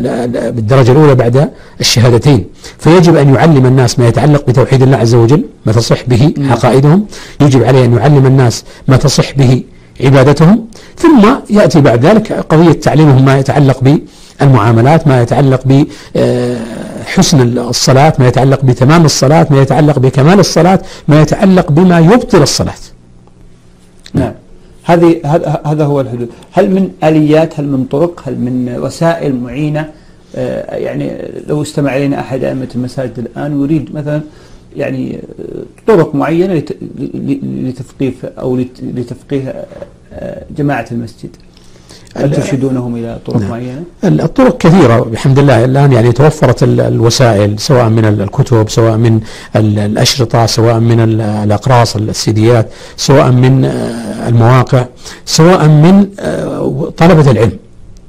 بالدرجة 0.56 0.92
الأولى 0.92 1.14
بعد 1.14 1.50
الشهادتين. 1.80 2.44
فيجب 2.78 3.16
أن 3.16 3.34
يعلم 3.34 3.66
الناس 3.66 3.98
ما 3.98 4.08
يتعلق 4.08 4.46
بتوحيد 4.46 4.82
الله 4.82 4.96
عز 4.96 5.14
وجل 5.14 5.44
ما 5.66 5.72
تصح 5.72 6.04
به 6.06 6.34
عقائدهم 6.38 7.06
يجب 7.40 7.64
عليه 7.64 7.84
أن 7.84 7.96
يعلم 7.96 8.26
الناس 8.26 8.64
ما 8.88 8.96
تصح 8.96 9.32
به 9.32 9.62
عبادتهم. 10.00 10.66
ثم 10.98 11.28
يأتي 11.50 11.80
بعد 11.80 12.06
ذلك 12.06 12.32
قضية 12.32 12.72
تعليمهم 12.72 13.24
ما 13.24 13.38
يتعلق 13.38 13.98
بالمعاملات 14.40 15.06
ما 15.08 15.22
يتعلق 15.22 15.60
بحسن 17.02 17.58
الصلاة 17.58 18.12
ما 18.18 18.28
يتعلق 18.28 18.64
بتمام 18.64 19.04
الصلاة 19.04 19.46
ما 19.50 19.62
يتعلق 19.62 19.98
بكمال 19.98 20.40
الصلاة 20.40 20.80
ما 21.08 21.22
يتعلق 21.22 21.72
بما 21.72 21.98
يبطل 21.98 22.42
الصلاة. 22.42 22.82
نعم. 24.14 24.32
هذه 24.84 25.20
هذا 25.64 25.84
هو 25.84 26.00
الحدود 26.00 26.28
هل 26.52 26.70
من 26.70 26.90
آليات 27.04 27.60
هل 27.60 27.68
من 27.68 27.84
طرق 27.84 28.22
هل 28.26 28.38
من 28.38 28.76
وسائل 28.78 29.36
معينة؟ 29.36 29.90
آه، 30.36 30.76
يعني 30.76 31.18
لو 31.46 31.62
استمع 31.62 31.96
إلينا 31.96 32.20
أحد 32.20 32.44
أئمة 32.44 32.68
المساجد 32.74 33.18
الآن 33.18 33.60
ويريد 33.60 33.94
مثلا 33.94 34.20
يعني 34.76 35.16
آه، 35.16 35.62
طرق 35.86 36.14
معينة 36.14 36.62
لتثقيف 37.42 38.24
أو 38.24 38.56
لتفقيه 38.82 39.64
آه، 40.12 40.44
جماعة 40.56 40.86
المسجد. 40.92 41.36
هل 42.16 42.30
ترشدونهم 42.30 42.96
إلى 42.96 43.18
طرق 43.26 43.36
نعم. 43.36 43.50
معينة؟ 43.50 43.82
الطرق 44.04 44.56
كثيرة 44.58 45.00
بحمد 45.00 45.38
الله 45.38 45.64
الآن 45.64 45.92
يعني 45.92 46.12
توفرت 46.12 46.62
الوسائل 46.62 47.58
سواء 47.58 47.88
من 47.88 48.04
الكتب 48.04 48.70
سواء 48.70 48.96
من 48.96 49.20
الأشرطة 49.56 50.46
سواء 50.46 50.78
من 50.78 51.00
الأقراص 51.20 51.96
السيديات 51.96 52.68
سواء 52.96 53.30
من 53.30 53.64
آه، 53.64 54.28
المواقع 54.28 54.84
سواء 55.26 55.68
من 55.68 56.06
آه، 56.20 56.92
طلبة 56.96 57.30
العلم 57.30 57.58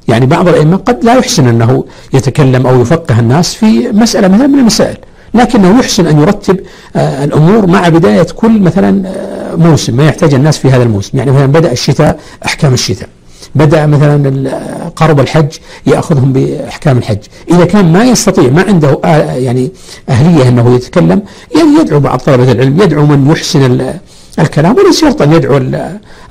يعني 0.08 0.26
بعض 0.26 0.48
الائمه 0.48 0.78
قد 0.78 1.04
لا 1.04 1.16
يحسن 1.16 1.48
أنه 1.48 1.84
يتكلم 2.14 2.68
أو 2.68 2.82
يفقه 2.82 3.20
الناس 3.20 3.56
في 3.56 3.92
مسألة 3.92 4.28
مثلا 4.28 4.48
من 4.48 4.60
المسائل 4.60 4.98
لكنه 5.34 5.80
يحسن 5.80 6.08
أن 6.08 6.20
يرتب 6.20 6.60
آه، 6.96 7.24
الأمور 7.24 7.68
مع 7.68 7.90
بداية 7.90 8.28
كل 8.36 8.60
مثلا 8.62 9.12
موسم 9.56 9.98
ما 9.98 10.08
يحتاج 10.08 10.34
الناس 10.34 10.58
في 10.58 10.70
هذا 10.70 10.84
الموسم 10.84 11.18
يعني 11.18 11.32
مثلا 11.32 11.46
بدأ 11.46 11.72
الشتاء 11.72 12.20
أحكام 12.46 12.74
الشتاء 12.74 13.10
بدأ 13.56 13.86
مثلا 13.86 14.50
قرب 14.96 15.20
الحج 15.20 15.52
يأخذهم 15.86 16.34
بأحكام 16.34 16.98
الحج. 16.98 17.18
إذا 17.52 17.66
كان 17.66 17.94
ما 17.94 18.04
يستطيع 18.04 18.50
ما 18.50 18.62
عنده 18.62 19.00
يعني 19.36 19.72
أهلية 20.10 20.50
أنه 20.50 20.76
يتكلم 20.76 21.22
يعني 21.56 21.80
يدعو 21.82 22.00
بعض 22.00 22.20
طلبة 22.20 22.52
العلم 22.52 22.82
يدعو 22.82 23.06
من 23.06 23.32
يحسن 23.32 23.92
الكلام 24.40 24.76
وليس 24.78 25.02
شرط 25.02 25.22
أن 25.22 25.34
يدعو 25.34 25.58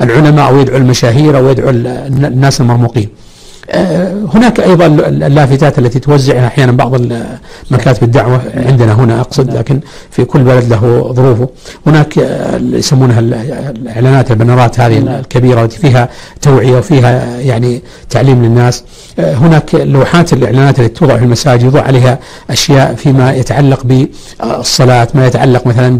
العلماء 0.00 0.48
أو 0.48 0.60
يدعو 0.60 0.76
المشاهير 0.76 1.38
أو 1.38 1.48
يدعو 1.48 1.70
الناس 1.70 2.60
المرموقين. 2.60 3.08
هناك 4.34 4.60
أيضا 4.60 4.86
اللافتات 4.86 5.78
التي 5.78 5.98
توزعها 5.98 6.46
أحيانا 6.46 6.72
بعض 6.72 7.00
مكاتب 7.70 8.02
الدعوه 8.02 8.42
عندنا 8.56 8.92
هنا 8.92 9.20
أقصد 9.20 9.46
نعم. 9.46 9.56
لكن 9.56 9.80
في 10.10 10.24
كل 10.24 10.42
بلد 10.42 10.64
له 10.64 11.12
ظروفه 11.12 11.48
هناك 11.86 12.18
آه، 12.18 12.56
يسمونها 12.56 13.20
الإعلانات 13.20 14.30
البنرات 14.30 14.80
هذه 14.80 14.98
نعم. 14.98 15.14
الكبيرة 15.20 15.64
التي 15.64 15.78
فيها 15.78 16.08
توعية 16.42 16.76
وفيها 16.76 17.40
يعني 17.40 17.82
تعليم 18.10 18.44
للناس 18.44 18.84
آه، 19.18 19.34
هناك 19.34 19.74
لوحات 19.74 20.32
الإعلانات 20.32 20.80
التي 20.80 20.94
توضع 20.94 21.16
في 21.16 21.24
المساجد 21.24 21.62
يوضع 21.62 21.82
عليها 21.82 22.18
أشياء 22.50 22.94
فيما 22.94 23.32
يتعلق 23.32 23.84
بالصلاة 23.84 25.08
ما 25.14 25.26
يتعلق 25.26 25.66
مثلا 25.66 25.98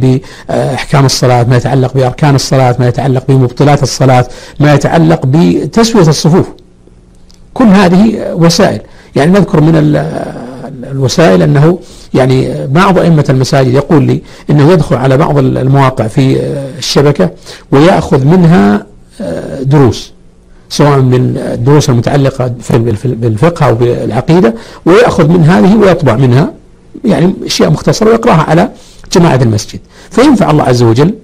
بأحكام 0.49 1.07
الصلاة 1.07 1.43
ما 1.43 1.57
يتعلق 1.57 1.95
بأركان 1.95 2.35
الصلاة 2.35 2.77
ما 2.79 2.89
يتعلق 2.89 3.25
بمبطلات 3.29 3.83
الصلاة 3.83 4.27
ما 4.61 4.75
يتعلق 4.75 5.27
بتسوية 5.27 6.09
الصفوف 6.09 6.47
كل 7.55 7.65
هذه 7.65 8.33
وسائل. 8.33 8.81
يعني 9.17 9.31
نذكر 9.31 9.61
من 9.61 9.97
الوسائل 10.91 11.43
أنه 11.43 11.79
يعني 12.15 12.67
بعض 12.67 12.99
أئمة 12.99 13.25
المساجد 13.29 13.75
يقول 13.75 14.03
لي 14.03 14.23
أنه 14.51 14.73
يدخل 14.73 14.97
على 14.97 15.17
بعض 15.17 15.39
المواقع 15.39 16.07
في 16.07 16.41
الشبكة 16.79 17.31
ويأخذ 17.73 18.25
منها 18.25 18.87
آه، 19.21 19.63
دروس 19.63 20.13
سواء 20.69 20.99
من 20.99 21.37
الدروس 21.37 21.91
المتعلقة 21.91 22.55
بالفقه 23.05 23.67
أو 23.67 23.75
بالعقيدة 23.75 24.55
ويأخذ 24.87 25.29
من 25.29 25.45
هذه 25.45 25.77
ويطبع 25.77 26.17
منها 26.17 26.53
يعني 27.05 27.35
أشياء 27.47 27.71
مختصرة 27.71 28.09
ويقرأها 28.11 28.43
على 28.43 28.69
جماعة 29.13 29.37
المسجد. 29.43 29.81
فينفع 30.11 30.51
الله 30.51 30.65
عز 30.65 30.83
وجل 30.83 31.15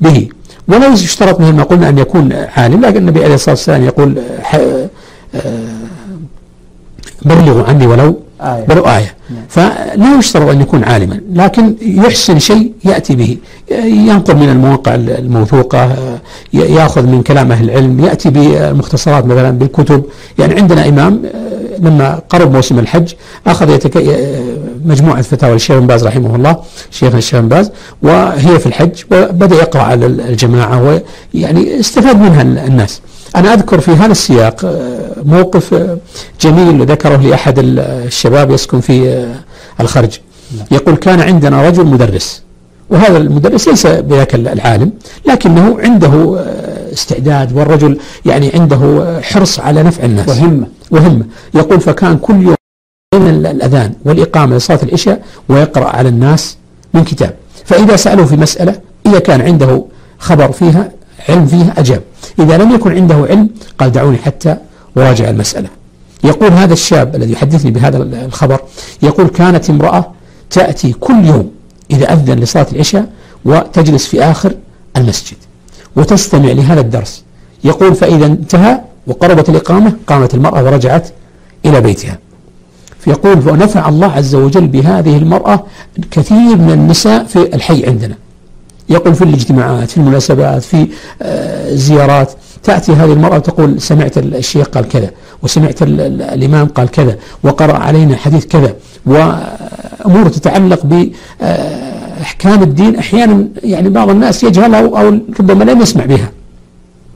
به. 0.00 0.28
ولا 0.68 0.86
يشترط 0.86 1.40
مثل 1.40 1.52
ما 1.52 1.62
قلنا 1.62 1.88
أن 1.88 1.98
يكون 1.98 2.32
عالم 2.32 2.80
لكن 2.80 2.96
النبي 2.96 3.24
عليه 3.24 3.34
الصلاة 3.34 3.54
والسلام 3.54 3.84
يقول 3.84 4.22
بلغوا 7.22 7.64
عني 7.64 7.86
ولو 7.86 8.18
آية. 8.42 8.64
ولو 8.68 8.82
آية 8.82 9.14
نعم. 9.30 9.42
فلا 9.48 10.18
يشترط 10.18 10.48
أن 10.48 10.60
يكون 10.60 10.84
عالما 10.84 11.20
لكن 11.32 11.74
يحسن 11.82 12.38
شيء 12.38 12.72
يأتي 12.84 13.16
به 13.16 13.36
ينقل 13.84 14.36
من 14.36 14.48
المواقع 14.48 14.94
الموثوقة 14.94 15.96
يأخذ 16.52 17.06
من 17.06 17.22
كلام 17.22 17.52
أهل 17.52 17.70
العلم 17.70 18.04
يأتي 18.04 18.30
بمختصرات 18.30 19.26
مثلا 19.26 19.50
بالكتب 19.50 20.04
يعني 20.38 20.54
عندنا 20.54 20.88
إمام 20.88 21.22
لما 21.78 22.20
قرب 22.28 22.52
موسم 22.52 22.78
الحج 22.78 23.12
أخذ 23.46 23.70
يتك... 23.70 24.20
مجموعة 24.84 25.22
فتاوى 25.22 25.52
للشيخ 25.52 25.78
بن 25.78 25.86
باز 25.86 26.06
رحمه 26.06 26.36
الله 26.36 26.56
شيخنا 26.90 27.18
الشيخ 27.18 27.40
بن 27.40 27.48
باز 27.48 27.70
وهي 28.02 28.58
في 28.58 28.66
الحج 28.66 29.02
وبدأ 29.12 29.56
يقرأ 29.56 29.82
على 29.82 30.06
الجماعة 30.06 31.00
ويعني 31.34 31.80
استفاد 31.80 32.16
منها 32.16 32.42
الناس 32.42 33.00
أنا 33.36 33.54
أذكر 33.54 33.80
في 33.80 33.90
هذا 33.90 34.12
السياق 34.12 34.64
آه، 34.64 35.12
موقف 35.24 35.74
آه، 35.74 35.98
جميل 36.40 36.86
ذكره 36.86 37.16
لأحد 37.16 37.54
الشباب 37.58 38.50
يسكن 38.50 38.80
في 38.80 39.08
آه، 39.08 39.34
الخرج. 39.80 40.18
نعم. 40.56 40.66
يقول 40.70 40.96
كان 40.96 41.20
عندنا 41.20 41.68
رجل 41.68 41.86
مدرس 41.86 42.42
وهذا 42.90 43.16
المدرس 43.18 43.68
ليس 43.68 43.86
بذاك 43.86 44.34
العالم 44.34 44.92
لكنه 45.26 45.80
عنده 45.80 46.44
استعداد 46.92 47.56
والرجل 47.56 47.98
يعني 48.26 48.50
عنده 48.54 49.04
حرص 49.22 49.60
على 49.60 49.82
نفع 49.82 50.04
الناس. 50.04 50.28
وهمة. 50.28 50.66
وهمة. 50.90 51.24
يقول 51.54 51.80
فكان 51.80 52.18
كل 52.18 52.42
يوم 52.42 52.54
بين 53.14 53.28
الأذان 53.46 53.92
والإقامة 54.04 54.56
لصلاة 54.56 54.80
العشاء 54.82 55.22
ويقرأ 55.48 55.88
على 55.88 56.08
الناس 56.08 56.56
من 56.94 57.04
كتاب. 57.04 57.34
فإذا 57.64 57.96
سألوا 57.96 58.24
في 58.26 58.36
مسألة 58.36 58.74
إذا 59.06 59.18
كان 59.18 59.40
عنده 59.40 59.84
خبر 60.18 60.52
فيها 60.52 60.90
علم 61.28 61.46
فيها 61.46 61.74
أجاب. 61.78 62.02
إذا 62.38 62.56
لم 62.56 62.74
يكن 62.74 62.92
عنده 62.92 63.14
علم 63.14 63.48
قال 63.78 63.92
دعوني 63.92 64.18
حتى 64.18 64.56
أراجع 64.96 65.30
المسألة. 65.30 65.68
يقول 66.24 66.52
هذا 66.52 66.72
الشاب 66.72 67.16
الذي 67.16 67.32
يحدثني 67.32 67.70
بهذا 67.70 67.98
الخبر 68.26 68.60
يقول 69.02 69.28
كانت 69.28 69.70
امرأة 69.70 70.12
تأتي 70.50 70.92
كل 70.92 71.24
يوم 71.24 71.50
إذا 71.90 72.12
أذن 72.12 72.40
لصلاة 72.40 72.66
العشاء 72.72 73.08
وتجلس 73.44 74.06
في 74.06 74.22
آخر 74.22 74.54
المسجد 74.96 75.36
وتستمع 75.96 76.52
لهذا 76.52 76.80
الدرس. 76.80 77.24
يقول 77.64 77.94
فإذا 77.94 78.26
انتهى 78.26 78.80
وقربت 79.06 79.48
الإقامة 79.48 79.92
قامت 80.06 80.34
المرأة 80.34 80.64
ورجعت 80.64 81.08
إلى 81.64 81.80
بيتها. 81.80 82.18
فيقول 83.00 83.48
ونفع 83.48 83.88
الله 83.88 84.12
عز 84.12 84.34
وجل 84.34 84.66
بهذه 84.66 85.16
المرأة 85.16 85.64
كثير 86.10 86.56
من 86.56 86.70
النساء 86.70 87.24
في 87.24 87.54
الحي 87.54 87.86
عندنا. 87.86 88.14
يقول 88.90 89.14
في 89.14 89.22
الاجتماعات 89.24 89.90
في 89.90 89.96
المناسبات 89.96 90.62
في 90.62 90.86
آه، 91.22 91.74
زيارات. 91.74 92.32
تأتي 92.62 92.92
هذه 92.92 93.12
المرأة 93.12 93.38
تقول 93.38 93.80
سمعت 93.80 94.18
الشيخ 94.18 94.66
قال 94.66 94.88
كذا 94.88 95.10
وسمعت 95.42 95.82
الإمام 95.82 96.66
قال 96.66 96.88
كذا 96.88 97.16
وقرأ 97.42 97.76
علينا 97.76 98.16
حديث 98.16 98.46
كذا 98.46 98.74
وأمور 99.06 100.28
تتعلق 100.28 100.80
بأحكام 100.86 102.62
الدين 102.62 102.96
أحيانا 102.96 103.48
يعني 103.64 103.88
بعض 103.88 104.10
الناس 104.10 104.44
يجهلها 104.44 104.80
أو 104.80 105.18
ربما 105.40 105.64
لم 105.64 105.80
يسمع 105.80 106.04
بها. 106.04 106.30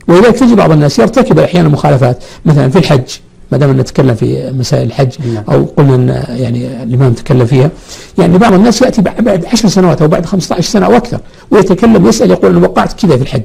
ولذلك 0.07 0.35
تجي 0.39 0.55
بعض 0.55 0.71
الناس 0.71 0.99
يرتكب 0.99 1.39
أحيانا 1.39 1.69
مخالفات 1.69 2.23
مثلا 2.45 2.69
في 2.69 2.79
الحج. 2.79 3.09
ما 3.51 3.57
دام 3.57 3.79
نتكلم 3.79 4.15
في 4.15 4.51
مسائل 4.51 4.87
الحج 4.87 5.09
نعم. 5.33 5.43
أو 5.51 5.65
قلنا 5.77 5.95
أن 5.95 6.25
يعني 6.35 6.83
الإمام 6.83 7.13
تكلم 7.13 7.45
فيها 7.45 7.69
يعني 8.17 8.37
بعض 8.37 8.53
الناس 8.53 8.81
يأتي 8.81 9.01
بعد 9.01 9.45
10 9.45 9.69
سنوات 9.69 10.01
أو 10.01 10.07
بعد 10.07 10.25
15 10.25 10.61
سنة 10.61 10.85
أو 10.85 10.95
أكثر 10.95 11.19
ويتكلم 11.51 12.07
يسال 12.07 12.31
يقول 12.31 12.55
أنا 12.55 12.67
وقعت 12.67 12.93
كذا 12.93 13.17
في 13.17 13.21
الحج 13.21 13.43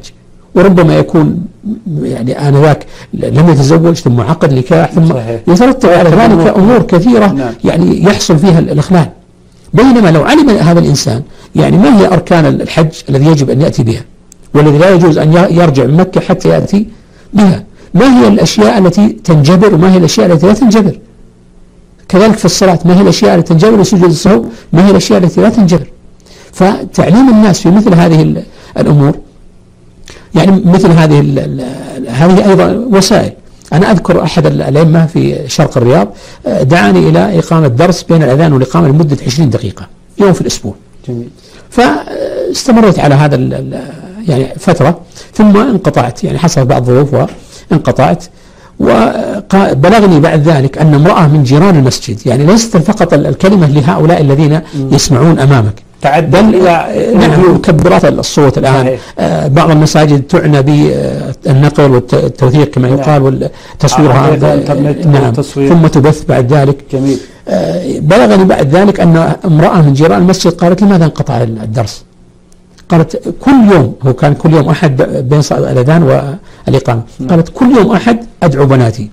وربما 0.55 0.99
يكون 0.99 1.45
يعني 2.03 2.49
انذاك 2.49 2.87
لم 3.15 3.49
يتزوج 3.49 3.95
ثم 3.95 4.21
عقد 4.21 4.53
نكاح 4.53 4.93
ثم 4.93 5.13
يترتب 5.53 5.89
على 5.89 6.11
ذلك 6.11 6.57
أمور 6.57 6.83
كثيرة 6.83 7.27
نعم. 7.27 7.53
يعني 7.65 8.05
يحصل 8.05 8.39
فيها 8.39 8.59
الإخلال 8.59 9.09
بينما 9.75 10.11
لو 10.11 10.23
علم 10.23 10.51
هذا 10.51 10.81
الإنسان 10.81 11.23
يعني 11.57 11.79
ما 11.79 12.01
هي 12.01 12.07
أركان 12.07 12.47
الحج 12.47 12.91
الذي 13.09 13.27
يجب 13.27 13.51
أن 13.51 13.61
يأتي 13.61 13.83
بها 13.83 14.05
والذي 14.55 14.79
لا 14.79 14.91
يجوز 14.91 15.19
أن 15.19 15.33
يرجع 15.33 15.85
من 15.85 15.97
مكة 15.97 16.21
حتى 16.21 16.49
يأتي 16.49 16.87
بها 17.33 17.65
ما 17.95 18.21
هي 18.21 18.29
الأشياء 18.29 18.79
التي 18.79 19.09
تنجبر 19.09 19.75
وما 19.75 19.93
هي 19.93 19.97
الأشياء 19.97 20.33
التي 20.33 20.47
لا 20.47 20.53
تنجبر؟ 20.53 20.99
كذلك 22.09 22.39
في 22.39 22.45
الصلاة 22.45 22.79
ما 22.85 22.97
هي 22.99 23.03
الأشياء 23.03 23.35
التي 23.35 23.55
تنجبر؟ 23.55 23.81
وسجود 23.81 24.11
السهو 24.11 24.45
ما 24.73 24.87
هي 24.87 24.91
الأشياء 24.91 25.25
التي 25.25 25.41
لا 25.41 25.49
تنجبر؟ 25.49 25.87
فتعليم 26.53 27.29
الناس 27.29 27.61
في 27.61 27.71
مثل 27.71 27.95
هذه 27.95 28.45
الأمور 28.79 29.19
يعني 30.35 30.63
مثل 30.65 30.91
هذه 30.91 31.21
هذه 32.09 32.49
أيضا 32.51 32.73
وسائل. 32.73 33.33
أنا 33.73 33.91
أذكر 33.91 34.23
أحد 34.23 34.47
الأئمة 34.47 35.07
في 35.07 35.49
شرق 35.49 35.77
الرياض 35.79 36.09
آه، 36.47 36.63
دعاني 36.63 37.09
إلى 37.09 37.39
إقامة 37.39 37.69
درس 37.69 38.03
بين 38.03 38.23
الأذان 38.23 38.53
والإقامة 38.53 38.89
لمدة 38.89 39.17
20 39.27 39.51
دقيقة 39.51 39.87
يوم 40.19 40.33
في 40.33 40.41
الأسبوع. 40.41 40.75
جميل. 41.09 41.29
فاستمريت 41.71 42.99
على 42.99 43.15
هذا 43.15 43.37
يعني 44.29 44.55
فترة 44.59 45.01
ثم 45.35 45.57
انقطعت 45.57 46.25
يعني 46.25 46.39
حصل 46.39 46.65
بعض 46.65 46.91
الظروف 46.91 47.31
انقطعت 47.73 48.25
وبلغني 48.81 50.21
بعد 50.21 50.49
ذلك 50.49 50.79
أن 50.79 50.95
امرأة 50.95 51.27
من 51.27 51.43
جيران 51.43 51.77
المسجد 51.77 52.27
يعني 52.27 52.47
ليست 52.47 52.77
فقط 52.77 53.15
الكلمة 53.15 53.67
لهؤلاء 53.67 54.21
الذين 54.21 54.61
يسمعون 54.93 55.39
أمامك. 55.39 55.83
تعدل 56.03 56.55
إلى 56.55 56.75
نعم 57.19 57.55
مكبرات 57.55 58.05
الصوت 58.05 58.59
الآن. 58.59 58.99
آه 59.19 59.49
بعض 59.49 59.71
المساجد 59.71 60.23
تعنى 60.23 60.63
بالنقل 60.63 61.91
والتوثيق 61.91 62.71
كما 62.71 62.89
نعم. 62.89 62.99
يقال 62.99 63.23
والتصوير 63.23 64.13
هذا. 64.13 64.57
نعم. 65.05 65.33
ثم 65.71 65.87
تبث 65.87 66.25
بعد 66.25 66.53
ذلك. 66.53 66.85
جميل. 66.93 67.19
آه 67.49 67.99
بلغني 67.99 68.45
بعد 68.45 68.77
ذلك 68.77 69.01
أن 69.01 69.35
امرأة 69.45 69.83
من 69.83 69.93
جيران 69.93 70.23
المسجد 70.23 70.53
قالت 70.53 70.83
لماذا 70.83 71.05
انقطع 71.05 71.43
الدرس؟ 71.43 72.05
قالت 72.91 73.11
كل 73.45 73.59
يوم 73.73 73.95
هو 74.03 74.13
كان 74.21 74.35
كل 74.35 74.53
يوم 74.55 74.69
أحد 74.69 75.03
بين 75.31 75.43
الأذان 75.51 76.03
والإقامة. 76.03 77.03
نعم. 77.21 77.29
قالت 77.31 77.49
كل 77.59 77.71
يوم 77.79 77.89
أحد 77.99 78.17
أدعو 78.43 78.67
بناتي 78.67 79.07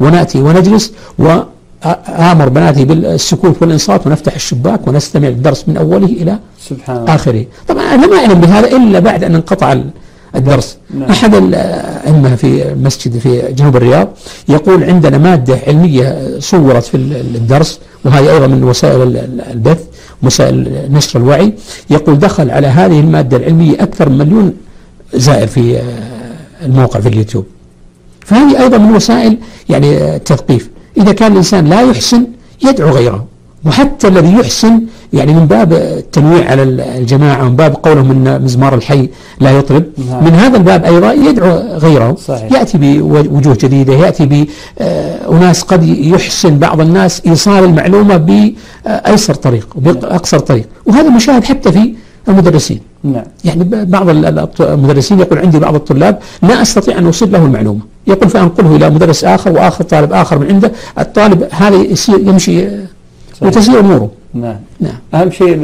ونأتي 0.00 0.38
ونجلس 0.42 0.92
وآمر 1.18 2.48
بناتي 2.48 2.84
بالسكوت 2.84 3.56
والإنصات 3.62 4.06
ونفتح 4.06 4.34
الشباك 4.34 4.88
ونستمع 4.88 5.28
الدرس 5.28 5.68
من 5.68 5.76
أوله 5.76 6.06
إلى 6.06 6.38
سبحان 6.68 7.08
آخره. 7.08 7.44
طبعا 7.68 7.84
أنا 7.94 8.06
ما 8.06 8.16
أعلم 8.16 8.38
بهذا 8.40 8.66
إلا 8.76 8.98
بعد 8.98 9.24
أن 9.24 9.34
انقطع 9.34 9.68
الدرس. 10.36 10.76
نعم. 10.98 11.10
أحد 11.10 11.34
الأئمة 11.34 12.34
في 12.36 12.72
المسجد 12.72 13.18
في 13.18 13.52
جنوب 13.52 13.76
الرياض 13.76 14.08
يقول 14.48 14.84
عندنا 14.84 15.18
مادة 15.18 15.58
علمية 15.66 16.38
صورت 16.38 16.84
في 16.84 16.96
الدرس 16.96 17.80
وهذه 18.04 18.32
أيضا 18.32 18.46
من 18.46 18.64
وسائل 18.64 19.16
البث 19.50 19.84
وسائل 20.22 20.88
نشر 20.90 21.20
الوعي. 21.20 21.52
يقول 21.90 22.18
دخل 22.18 22.50
على 22.50 22.66
هذه 22.66 23.00
المادة 23.00 23.36
العلمية 23.36 23.82
أكثر 23.82 24.08
من 24.08 24.18
مليون 24.18 24.54
زائر 25.14 25.46
في 25.46 25.76
آه، 25.78 25.82
الموقع 26.66 27.00
في 27.00 27.08
اليوتيوب. 27.08 27.44
فهذه 28.20 28.62
أيضا 28.62 28.78
من 28.78 28.94
وسائل 28.96 29.38
يعني 29.68 30.16
التثقيف 30.16 30.70
إذا 30.96 31.12
كان 31.12 31.32
الإنسان 31.32 31.66
لا 31.66 31.82
يحسن 31.82 32.26
يدعو 32.64 32.90
غيره. 32.90 33.24
وحتى 33.66 34.08
الذي 34.08 34.32
يحسن 34.32 34.80
يعني 35.14 35.34
من 35.34 35.46
باب 35.46 35.72
التنويع 35.72 36.50
على 36.50 36.62
الجماعة 36.62 37.42
ومن 37.42 37.56
باب 37.56 37.74
قولهم 37.82 38.10
أن 38.10 38.42
مزمار 38.42 38.74
الحي 38.74 39.08
لا 39.40 39.50
يطرب. 39.50 39.84
نعم. 40.10 40.24
من 40.24 40.34
هذا 40.34 40.56
الباب 40.56 40.84
أيضا 40.84 41.12
يدعو 41.12 41.58
غيره. 41.58 42.14
صحيح. 42.14 42.52
يأتي 42.52 42.78
بوجوه 42.78 43.56
جديدة 43.60 43.92
يأتي 43.92 44.46
بأناس 44.80 45.62
قد 45.62 45.82
يحسن 45.82 46.58
بعض 46.58 46.80
الناس 46.80 47.22
إيصال 47.26 47.64
المعلومة 47.64 48.16
بأيسر 48.16 49.34
طريق 49.34 49.68
وبأقصر 49.76 50.38
طريق. 50.38 50.66
وهذا 50.86 51.08
مشاهد 51.08 51.44
حتى 51.44 51.72
في 51.72 51.94
المدرسين. 52.28 52.80
نعم. 53.04 53.24
يعني 53.44 53.64
بعض 53.84 54.08
المدرسين 54.60 55.20
يقول 55.20 55.38
عندي 55.38 55.58
بعض 55.58 55.74
الطلاب 55.74 56.18
لا 56.42 56.62
أستطيع 56.62 56.98
أن 56.98 57.06
أوصل 57.06 57.32
له 57.32 57.44
المعلومة. 57.44 57.80
يقول 58.06 58.28
فأنقله 58.28 58.76
إلى 58.76 58.90
مدرس 58.90 59.24
آخر 59.24 59.52
وآخر 59.52 59.84
طالب 59.84 60.12
آخر 60.12 60.38
من 60.38 60.46
عنده. 60.46 60.72
الطالب 60.98 61.48
هذا 61.50 61.86
يمشي 62.08 62.68
وتسير 63.42 63.80
اموره 63.80 64.10
نعم. 64.34 64.56
نعم. 64.80 64.98
أهم 65.14 65.30
شيء 65.30 65.58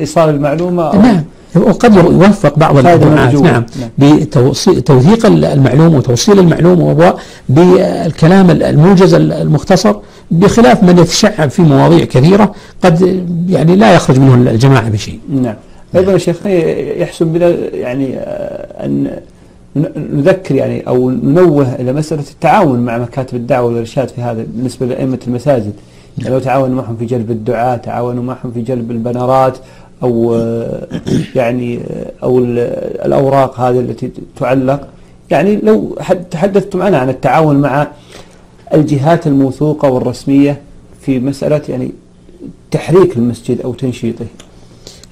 إيصال 0.00 0.28
المعلومة 0.28 0.96
نعم. 0.96 1.24
وقد 1.56 1.94
يوفق 1.94 2.58
بعض 2.58 2.76
الجماعات. 2.76 3.34
نعم. 3.34 3.64
نعم. 3.98 4.18
بتوثيق 4.18 5.26
المعلومة 5.26 5.98
وتوصيل 5.98 6.38
المعلومة 6.38 7.14
بالكلام 7.48 8.50
الموجز 8.50 9.14
المختصر 9.14 9.94
بخلاف 10.30 10.82
من 10.82 10.98
يتشعب 10.98 11.50
في 11.50 11.62
مواضيع 11.62 12.04
كثيرة 12.04 12.54
قد 12.84 13.26
يعني 13.48 13.76
لا 13.76 13.94
يخرج 13.94 14.18
منه 14.18 14.50
الجماعة 14.50 14.88
بشيء. 14.88 15.18
نعم. 15.28 15.54
أيضا 15.96 16.12
يا 16.12 16.18
شيخنا 16.18 16.52
يحسن 16.98 17.32
بنا 17.32 17.48
يعني 17.72 18.16
آه، 18.16 18.84
أن 18.84 19.10
نذكر 19.96 20.54
يعني 20.54 20.88
أو 20.88 21.10
ننوه 21.10 21.74
إلى 21.74 21.92
مسألة 21.92 22.24
التعاون 22.30 22.78
مع 22.78 22.98
مكاتب 22.98 23.36
الدعوة 23.36 23.66
والإرشاد 23.66 24.08
في 24.08 24.20
هذا 24.20 24.44
بالنسبة 24.54 24.86
لأئمة 24.86 25.18
المساجد. 25.26 25.72
لو 26.18 26.38
تعاونوا 26.38 26.76
معهم 26.82 26.96
في 26.96 27.04
جلب 27.04 27.30
الدعاء 27.30 27.78
تعاونوا 27.78 28.22
معهم 28.22 28.52
في 28.54 28.62
جلب 28.62 28.90
البنرات 28.90 29.58
أو 30.02 30.34
آه، 30.34 30.86
يعني 31.34 31.78
آه، 31.78 32.12
أو 32.22 32.38
ال- 32.38 32.58
الأوراق 33.06 33.60
هذه 33.60 33.80
التي 33.80 34.10
تعلق. 34.40 34.80
يعني 35.30 35.56
لو 35.56 35.96
حد- 36.00 36.24
تحدثتم 36.24 36.82
أنا 36.82 36.98
عن 36.98 37.08
التعاون 37.08 37.56
مع 37.56 37.86
الجهات 38.74 39.26
الموثوقة 39.26 39.90
والرسمية 39.90 40.60
في 41.00 41.20
مسألة 41.20 41.62
يعني 41.68 41.92
تحريك 42.70 43.16
المسجد 43.16 43.60
أو 43.60 43.72
تنشيطه. 43.74 44.24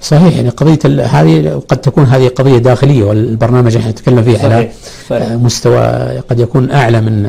صحيح 0.01 0.35
يعني 0.35 0.49
قضية 0.49 0.79
ال- 0.85 1.01
هذه 1.01 1.61
قد 1.67 1.77
تكون 1.77 2.03
هذه 2.03 2.27
قضية 2.27 2.57
داخلية 2.57 3.03
والبرنامج 3.03 3.75
إحنا 3.77 3.91
نتكلم 3.91 4.23
فيه 4.23 4.37
على 4.39 4.49
صحيح 4.55 4.71
صحيح. 5.09 5.31
آه، 5.31 5.35
مستوى 5.37 5.77
قد 6.29 6.39
يكون 6.39 6.71
أعلى 6.71 7.01
من 7.01 7.23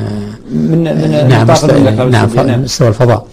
من 0.51 0.79
من 0.79 1.29
نعم 1.29 1.43
نطاق 1.43 1.65
مست- 1.65 1.71
المملكة 1.71 2.05
نعم. 2.05 2.29
ف- 2.29 2.39
مستوى 2.41 2.89
الفضاء. 2.89 3.27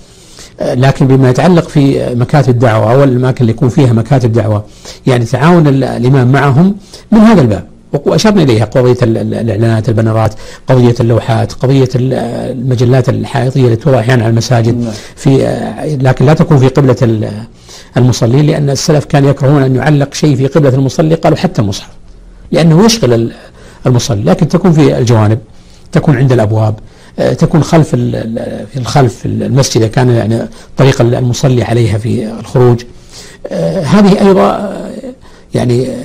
لكن 0.73 1.07
بما 1.07 1.29
يتعلق 1.29 1.67
في 1.69 2.15
مكاتب 2.15 2.49
الدعوة 2.49 2.93
أو 2.93 3.03
الأماكن 3.03 3.41
اللي 3.41 3.51
يكون 3.51 3.69
فيها 3.69 3.93
مكاتب 3.93 4.31
دعوة 4.31 4.63
يعني 5.07 5.25
تعاون 5.25 5.67
ال- 5.67 5.83
الإمام 5.83 6.31
معهم 6.31 6.75
من 7.11 7.19
هذا 7.19 7.41
الباب 7.41 7.63
وأشرنا 8.05 8.43
إليها 8.43 8.65
قضية 8.65 8.97
ال- 9.03 9.17
ال- 9.17 9.33
الإعلانات 9.33 9.89
البنرات 9.89 10.33
قضية 10.67 10.95
اللوحات 10.99 11.53
قضية 11.53 11.89
ال- 11.95 12.13
المجلات 12.57 13.09
الحائطية 13.09 13.65
اللي 13.65 13.75
توضع 13.75 13.99
أحيانا 13.99 14.23
على 14.23 14.31
المساجد 14.31 14.77
نعم. 14.81 14.91
في 15.15 15.37
لكن 16.01 16.25
لا 16.25 16.33
تكون 16.33 16.57
في 16.57 16.67
قبلة 16.67 16.95
ال- 17.01 17.29
المصلين 17.97 18.45
لأن 18.45 18.69
السلف 18.69 19.05
كان 19.05 19.25
يكرهون 19.25 19.63
أن 19.63 19.75
يعلق 19.75 20.13
شيء 20.13 20.35
في 20.35 20.47
قبلة 20.47 20.69
المصلي 20.75 21.15
قالوا 21.15 21.37
حتى 21.37 21.61
المصحف 21.61 21.89
لأنه 22.51 22.85
يشغل 22.85 23.13
ال- 23.13 23.31
المصلي 23.85 24.23
لكن 24.23 24.47
تكون 24.47 24.71
في 24.71 24.97
الجوانب 24.97 25.39
تكون 25.91 26.17
عند 26.17 26.31
الأبواب 26.31 26.75
تكون 27.17 27.63
خلف 27.63 27.89
في 28.71 28.77
الخلف 28.77 29.25
المسجد 29.25 29.85
كان 29.85 30.09
يعني 30.09 30.47
طريق 30.77 31.01
المصلي 31.01 31.63
عليها 31.63 31.97
في 31.97 32.39
الخروج. 32.39 32.83
آه، 33.47 33.81
هذه 33.81 34.27
أيضا 34.27 34.41
آه، 34.41 34.91
يعني 35.53 35.87
آه، 35.87 36.03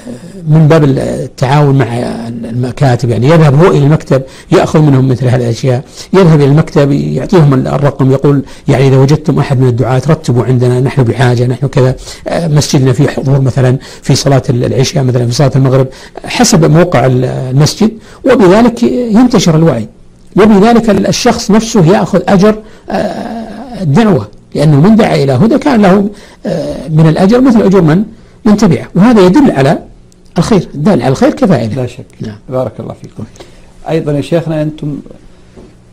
من 0.48 0.68
باب 0.68 0.84
التعاون 0.84 1.78
مع 1.78 1.86
المكاتب. 2.28 3.10
يعني 3.10 3.26
يذهب 3.26 3.54
هو 3.54 3.70
إلى 3.70 3.78
المكتب 3.78 4.22
يأخذ 4.52 4.80
منهم 4.80 5.08
مثل 5.08 5.26
هذه 5.26 5.36
الأشياء 5.36 5.84
يذهب 6.12 6.40
إلى 6.40 6.50
المكتب 6.50 6.92
يعطيهم 6.92 7.54
الرقم 7.54 8.10
يقول 8.12 8.42
يعني 8.68 8.88
إذا 8.88 8.96
وجدتم 8.96 9.38
أحد 9.38 9.60
من 9.60 9.68
الدعاة 9.68 10.02
رتبوا 10.08 10.44
عندنا 10.44 10.80
نحن 10.80 11.02
بحاجة 11.02 11.46
نحن 11.46 11.66
كذا. 11.66 11.96
آه، 12.28 12.48
مسجدنا 12.48 12.92
فيه 12.92 13.08
حضور 13.08 13.40
مثلا 13.40 13.78
في 14.02 14.14
صلاة 14.14 14.42
العشاء 14.50 15.04
مثلا 15.04 15.26
في 15.26 15.32
صلاة 15.32 15.52
المغرب 15.56 15.86
حسب 16.25 16.70
موقع 16.70 17.06
المسجد 17.06 17.90
وبذلك 18.25 18.82
ينتشر 18.82 19.56
الوعي. 19.56 19.88
وبذلك 20.36 20.90
الشخص 20.90 21.50
نفسه 21.50 21.86
يأخذ 21.86 22.22
أجر 22.28 22.62
آه، 22.90 23.82
الدعوة 23.82 24.28
لأنه 24.54 24.80
من 24.80 24.96
دعا 24.96 25.14
إلى 25.14 25.32
هدى 25.32 25.58
كان 25.58 25.82
له 25.82 26.10
آه، 26.46 26.88
من 26.88 27.08
الأجر 27.08 27.40
مثل 27.40 27.62
أجور 27.62 27.82
من؟ 27.82 28.04
من 28.44 28.56
تبعه. 28.56 28.86
وهذا 28.94 29.26
يدل 29.26 29.50
على 29.50 29.78
الخير 30.38 30.68
الدال 30.75 31.02
على 31.02 31.08
الخير 31.08 31.30
كفاعله 31.30 31.75
لا 31.75 31.86
شك. 31.86 32.06
نعم. 32.20 32.36
بارك 32.49 32.80
الله 32.80 32.94
فيكم. 33.02 33.25
أيضا 33.88 34.12
يا 34.12 34.20
شيخنا 34.20 34.62
أنتم 34.62 34.99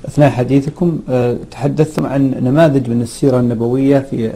أثناء 0.05 0.29
حديثكم 0.29 0.99
آه، 1.09 1.37
تحدثتم 1.51 2.05
عن 2.05 2.35
نماذج 2.41 2.89
من 2.89 3.01
السيرة 3.01 3.39
النبوية 3.39 3.99
في 3.99 4.31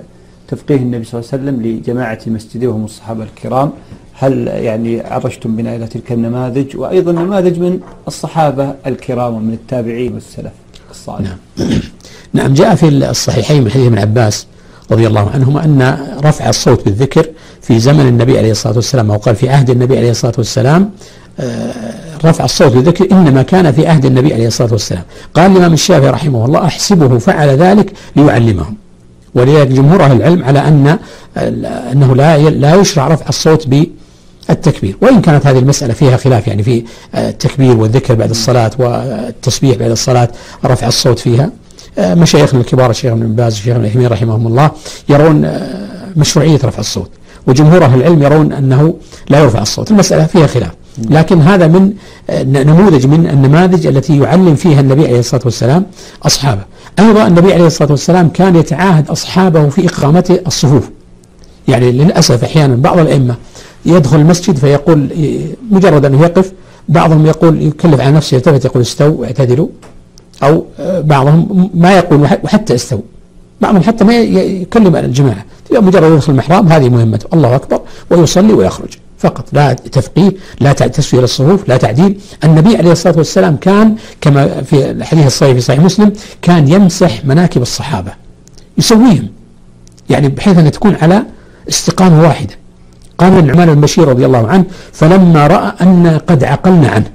تفقيه 0.48 0.76
النبي 0.76 1.04
صلى 1.04 1.20
الله 1.20 1.30
عليه 1.34 1.43
وسلم 1.43 1.62
لجماعة 1.62 2.20
مسجده 2.28 2.67
وهم 2.67 2.86
الصحابة 2.86 3.24
الكرام. 3.24 3.72
هل 4.20 4.48
يعني 4.48 5.02
عرجتم 5.02 5.56
بنا 5.56 5.76
إلى 5.76 5.88
تلك 5.88 6.12
النماذج؟ 6.12 6.78
وأيضا 6.78 7.12
نماذج 7.12 7.60
من 7.60 7.80
الصحابة 8.08 8.74
الكرام 8.88 9.34
ومن 9.34 9.54
التابعين 9.54 10.14
والسلف 10.14 10.52
الصالح. 10.92 11.30
نعم. 11.58 11.70
نعم 12.34 12.54
جاء 12.54 12.76
في 12.76 12.88
الصحيحين 12.88 13.64
من 13.64 13.72
حديث 13.72 13.88
ابن 13.88 14.00
عباس 14.00 14.48
رضي 14.92 15.08
الله 15.08 15.30
عنهما 15.30 15.66
أن 15.66 16.08
رفع 16.24 16.50
الصوت 16.50 16.86
بالذكر 16.86 17.26
في 17.62 17.80
زمن 17.80 18.08
النبي 18.08 18.38
عليه 18.38 18.52
الصلاة 18.52 18.76
والسلام 18.76 19.12
أو 19.12 19.18
قال 19.18 19.36
في 19.36 19.50
عهد 19.50 19.70
النبي 19.70 19.98
عليه 19.98 20.12
الصلاة 20.12 20.34
والسلام 20.38 20.92
آه، 21.40 21.74
رفع 22.26 22.46
الصوت 22.46 22.72
بالذكر 22.72 23.12
إنما 23.12 23.42
كان 23.42 23.72
في 23.72 23.88
عهد 23.88 24.06
النبي 24.06 24.34
عليه 24.34 24.48
الصلاة 24.48 24.72
والسلام. 24.72 25.04
قال 25.34 25.52
الإمام 25.52 25.74
الشافعي 25.74 26.10
رحمه 26.10 26.46
الله 26.46 26.66
أحسبه 26.66 27.18
فعل 27.18 27.50
ذلك 27.50 27.94
ليعلمهم 28.16 28.76
ولذلك 29.36 29.68
جمهور 29.68 30.04
أهل 30.04 30.18
العلم 30.18 30.44
على 30.44 30.60
أن 30.60 31.00
أنه 31.92 32.16
لا 32.16 32.50
لا 32.50 32.76
يشرع 32.76 33.08
رفع 33.08 33.30
الصوت 33.30 33.68
بالتكبير 34.50 34.98
وإن 35.02 35.22
كانت 35.22 35.48
هذه 35.48 35.60
المسألة 35.60 35.94
فيها 35.94 36.18
خلاف 36.18 36.48
يعني 36.48 36.64
في 36.64 36.84
التكبير 37.16 37.78
والذكر 37.78 38.16
بعد 38.16 38.30
الصلاة 38.30 38.72
والتسبيح 38.80 39.78
بعد 39.78 39.92
الصلاة 39.92 40.30
رفع 40.66 40.88
الصوت 40.88 41.20
فيها. 41.20 41.50
آه، 41.98 42.14
مشايخنا 42.14 42.60
الكبار 42.60 42.90
الشيخ 42.90 43.12
ابن 43.12 43.36
باز 43.36 43.54
الشيخ 43.54 43.76
ابن 43.76 44.08
رحمهم 44.08 44.48
الله 44.48 44.72
يرون 45.10 45.46
آه، 45.46 45.88
مشروعية 46.16 46.60
رفع 46.64 46.80
الصوت 46.80 47.10
وجمهور 47.48 47.86
أهل 47.86 48.00
العلم 48.00 48.24
يرون 48.24 48.54
أنه 48.54 48.94
لا 49.30 49.40
يرفع 49.40 49.62
الصوت. 49.62 49.92
المسألة 49.92 50.26
فيها 50.26 50.48
خلاف 50.48 50.72
لكن 51.10 51.42
هذا 51.42 51.68
من 51.68 51.94
آه، 52.30 52.44
نموذج 52.44 53.08
من 53.08 53.28
النماذج 53.28 53.88
التي 53.88 54.20
يعلم 54.20 54.56
فيها 54.56 54.80
النبي 54.80 55.08
عليه 55.08 55.20
الصلاة 55.20 55.42
والسلام 55.46 55.86
أصحابه. 56.24 56.62
أيضا 57.00 57.28
النبي 57.28 57.54
عليه 57.54 57.68
الصلاة 57.68 57.92
والسلام 57.92 58.30
كان 58.30 58.56
يتعاهد 58.56 59.10
أصحابه 59.10 59.70
في 59.70 59.88
إقامة 59.88 60.40
الصفوف. 60.48 60.90
يعني 61.68 61.92
للأسف 61.92 62.44
أحيانا 62.44 62.76
بعض 62.76 63.00
الأئمة 63.00 63.36
يدخل 63.88 64.17
المسجد 64.19 64.58
فيقول 64.58 65.10
مجرد 65.71 66.06
أنه 66.06 66.21
يقف 66.21 66.52
بعضهم 66.89 67.26
يقول 67.26 67.62
يكلف 67.62 68.02
على 68.02 68.12
نفسه 68.12 68.36
يلتفت 68.36 68.65
يقول 68.65 68.82
استووا 68.82 69.26
اعتدلوا. 69.26 69.67
أو 70.43 70.65
بعضهم 70.88 71.69
ما 71.73 71.93
يقول 71.97 72.21
وح- 72.21 72.39
وحتى 72.43 72.76
استووا. 72.76 73.02
بعضهم 73.62 73.82
حتى 73.82 74.04
ما 74.04 74.17
يكلم 74.17 74.95
الجماعة. 74.95 75.45
مجرد 75.71 76.12
يدخل 76.12 76.32
المحراب 76.34 76.71
هذه 76.71 76.89
مهمته 76.89 77.28
الله 77.34 77.56
أكبر. 77.56 77.82
ويصلي 78.10 78.54
ويخرج. 78.54 78.89
فقط 79.19 79.45
لا 79.54 79.73
تفقيه 79.73 80.32
لا 80.60 80.73
تسوية 80.73 81.21
للصفوف 81.21 81.69
لا 81.69 81.78
تعديل. 81.78 82.19
النبي 82.43 82.78
عليه 82.78 82.91
الصلاة 82.91 83.17
والسلام 83.17 83.56
كان 83.56 83.95
كما 84.21 84.62
في 84.62 84.91
الحديث 84.91 85.26
الصحيح 85.26 85.54
في 85.54 85.62
صحيح 85.62 85.80
مسلم 85.80 86.13
كان 86.41 86.67
يمسح 86.67 87.26
مناكب 87.26 87.62
الصحابة. 87.62 88.12
يسويهم. 88.78 89.28
يعني 90.10 90.28
بحيث 90.30 90.58
أن 90.58 90.71
تكون 90.71 90.95
على 90.95 91.23
استقامة 91.69 92.21
واحدة. 92.21 92.54
قال 93.18 93.40
النعمان 93.40 93.74
بن 93.74 93.82
بشير 93.82 94.08
رضي 94.08 94.26
الله 94.26 94.48
عنه 94.48 94.66
فلما 94.94 95.48
رأى 95.48 95.72
أن 95.82 96.20
قد 96.28 96.44
عقلنا 96.44 96.88
عنه. 96.90 97.06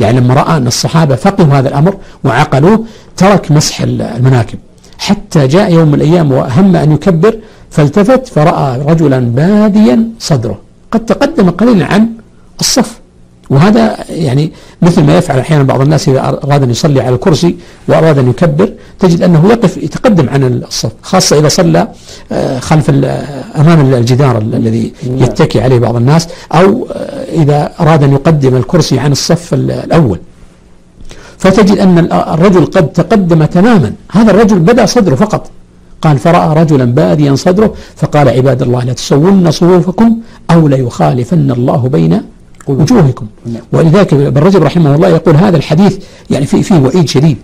يعني 0.00 0.20
لما 0.20 0.34
رأى 0.34 0.56
أن 0.56 0.66
الصحابة 0.66 1.14
فقهوا 1.16 1.54
هذا 1.54 1.68
الأمر 1.68 1.96
وعقلوه 2.24 2.84
ترك 3.16 3.50
مسح 3.52 3.80
المناكب. 3.80 4.58
حتى 4.98 5.46
جاء 5.46 5.72
يوم 5.72 5.88
من 5.88 5.94
الأيام 5.94 6.32
وهم 6.32 6.76
أن 6.76 6.92
يكبر 6.92 7.34
فالتفت 7.70 8.26
فرأى 8.26 8.78
رجلا 8.90 9.18
باديا 9.18 10.08
صدره. 10.18 10.58
قد 10.90 11.04
تقدم 11.06 11.50
قليلا 11.50 11.86
عن 11.86 12.08
الصف. 12.60 13.03
وهذا 13.50 13.96
يعني 14.10 14.52
مثل 14.82 15.02
ما 15.04 15.18
يفعل 15.18 15.38
أحيانا 15.38 15.62
بعض 15.62 15.80
الناس 15.80 16.08
إذا 16.08 16.20
أراد 16.44 16.62
أن 16.62 16.70
يصلي 16.70 17.00
على 17.00 17.14
الكرسي 17.14 17.56
وأراد 17.88 18.18
أن 18.18 18.28
يكبر 18.30 18.72
تجد 18.98 19.22
أنه 19.22 19.48
يقف 19.48 19.76
يتقدم 19.76 20.28
عن 20.28 20.44
الصف 20.44 20.92
خاصة 21.02 21.38
إذا 21.38 21.48
صلى 21.48 21.88
آه، 22.32 22.58
خلف 22.58 22.90
أمام 23.56 23.94
الجدار 23.94 24.38
ال- 24.38 24.54
الذي 24.54 24.92
نعم. 25.06 25.18
يتكي 25.22 25.60
عليه 25.60 25.78
بعض 25.78 25.96
الناس 25.96 26.28
أو 26.52 26.86
آه، 26.92 27.24
إذا 27.42 27.72
أراد 27.80 28.02
أن 28.02 28.12
يقدم 28.12 28.56
الكرسي 28.56 28.98
عن 28.98 29.12
الصف 29.12 29.54
ال- 29.54 29.70
الأول. 29.70 30.18
فتجد 31.38 31.78
ال- 31.78 32.12
الرجل 32.12 32.64
قد 32.66 32.88
تقدم 32.92 33.44
تماما. 33.44 33.92
هذا 34.12 34.30
الرجل 34.30 34.58
بدا 34.58 34.86
صدره 34.86 35.14
فقط. 35.14 35.50
قال 36.02 36.18
فرأى 36.18 36.62
رجلا 36.62 36.84
باديا 36.84 37.34
صدره 37.34 37.74
فقال 37.96 38.28
عباد 38.28 38.62
الله 38.62 38.84
لا 38.84 38.92
تسون 38.92 39.50
صفوفكم 39.50 40.16
أو 40.50 40.68
ليخالفن 40.68 41.50
الله 41.50 41.88
بين 41.88 42.22
وجوهكم. 42.66 43.26
ولذلك 43.72 44.14
ابن 44.14 44.42
رجب 44.42 44.62
رحمه 44.62 44.94
الله 44.94 45.08
يقول 45.08 45.36
هذا 45.36 45.56
الحديث 45.56 45.98
يعني 46.30 46.46
فيه 46.46 46.62
فيه 46.62 46.78
وعيد 46.78 47.08
شديد. 47.08 47.36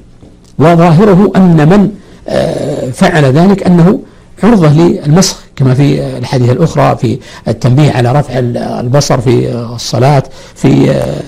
وظاهره 0.59 1.33
أن 1.37 1.68
من 1.68 1.90
آه، 2.28 2.90
فعل 2.90 3.24
ذلك 3.24 3.62
أنه 3.66 4.00
عرضة 4.42 4.68
للمسخ 4.68 5.40
كما 5.56 5.74
في 5.74 6.16
الحديث 6.18 6.50
الأخرى 6.50 6.96
في 6.96 7.18
التنبيه 7.48 7.92
على 7.92 8.12
رفع 8.12 8.35
البصر 8.80 9.20
في 9.20 9.52
الصلاة 9.74 10.22
في 10.54 10.90
آه، 10.90 11.20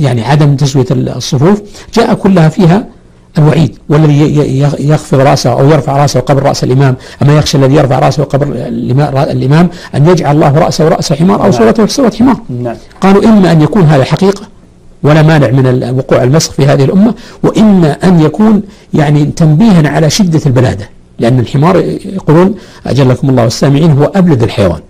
يعني 0.00 0.24
عدم 0.24 0.56
تسوية 0.56 0.86
الصفوف. 0.90 1.62
جاء 1.94 2.14
كلها 2.14 2.48
فيها 2.48 2.86
الوعيد 3.38 3.78
والذي 3.88 4.60
يخفض 4.78 5.20
رأسه 5.20 5.52
أو 5.52 5.70
يرفع 5.70 5.96
رأسه 5.96 6.20
قبل 6.20 6.42
رأس 6.42 6.64
الإمام. 6.64 6.96
أما 7.22 7.36
يخشى 7.38 7.58
الذي 7.58 7.74
يرفع 7.74 7.98
رأسه 7.98 8.24
قبل 8.24 8.56
الإمام 9.16 9.68
أن 9.94 10.06
يجعل 10.08 10.34
الله 10.34 10.58
رأسه 10.58 10.88
رأس 10.88 11.12
حمار 11.12 11.44
أو 11.44 11.50
صورته 11.50 11.86
صورة 11.86 12.12
حمار. 12.18 12.36
نعم. 12.62 12.76
قالوا 13.00 13.24
إما 13.24 13.52
أن 13.52 13.62
يكون 13.62 13.82
هذا 13.82 14.04
حقيقة 14.04 14.42
ولا 15.02 15.22
مانع 15.22 15.50
من 15.50 15.94
وقوع 15.98 16.22
المسخ 16.22 16.52
في 16.52 16.66
هذه 16.66 16.84
الأمة 16.84 17.14
وإما 17.42 17.96
أن 18.04 18.20
يكون 18.20 18.62
يعني 18.94 19.24
تنبيها 19.24 19.88
على 19.88 20.10
شدة 20.10 20.40
البلادة. 20.46 20.88
لأن 21.18 21.40
الحمار 21.40 21.76
يقولون 22.04 22.54
أجلكم 22.86 23.30
الله 23.30 23.42
والسامعين 23.42 23.90
هو 23.90 24.04
أبلد 24.14 24.42
الحيوان. 24.42 24.80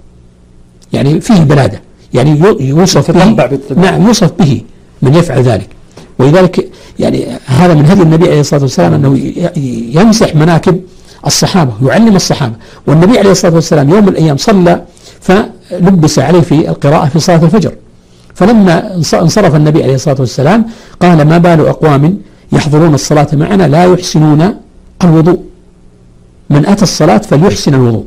يعني 0.92 1.20
فيه 1.20 1.40
بلادة. 1.40 1.80
يعني 2.14 2.38
يو- 2.38 2.58
يوصف 2.60 3.10
به. 3.10 3.46
نعم 3.76 4.06
يوصف 4.06 4.30
به 4.38 4.60
من 5.02 5.14
يفعل 5.14 5.42
ذلك. 5.42 5.68
ولذلك 6.18 6.68
يعني 6.98 7.26
هذا 7.46 7.74
من 7.74 7.86
هدي 7.86 8.02
النبي 8.02 8.28
عليه 8.28 8.40
الصلاة 8.40 8.62
والسلام 8.62 8.94
أنه 8.94 9.18
يمسح 10.00 10.34
مناكب 10.36 10.80
الصحابة 11.26 11.72
يعلم 11.86 12.16
الصحابة. 12.16 12.54
والنبي 12.86 13.18
عليه 13.18 13.30
الصلاة 13.30 13.54
والسلام 13.54 13.90
يوم 13.90 14.02
من 14.02 14.08
الأيام 14.08 14.36
صلى 14.36 14.82
فلبس 15.20 16.18
عليه 16.18 16.40
في 16.40 16.68
القراءة 16.68 17.06
في 17.06 17.18
صلاة 17.18 17.44
الفجر. 17.44 17.72
فلما 18.34 18.94
انص- 18.96 19.14
انصرف 19.14 19.54
النبي 19.54 19.82
عليه 19.82 19.94
الصلاة 19.94 20.16
والسلام 20.20 20.64
قال 21.00 21.22
ما 21.22 21.38
بال 21.38 21.66
أقوام 21.66 22.18
يحضرون 22.52 22.94
الصلاة 22.94 23.28
معنا 23.32 23.68
لا 23.68 23.84
يحسنون 23.84 24.54
الوضوء. 25.04 25.40
من 26.50 26.66
أتى 26.66 26.82
الصلاة 26.82 27.18
فليحسن 27.18 27.74
الوضوء. 27.74 28.04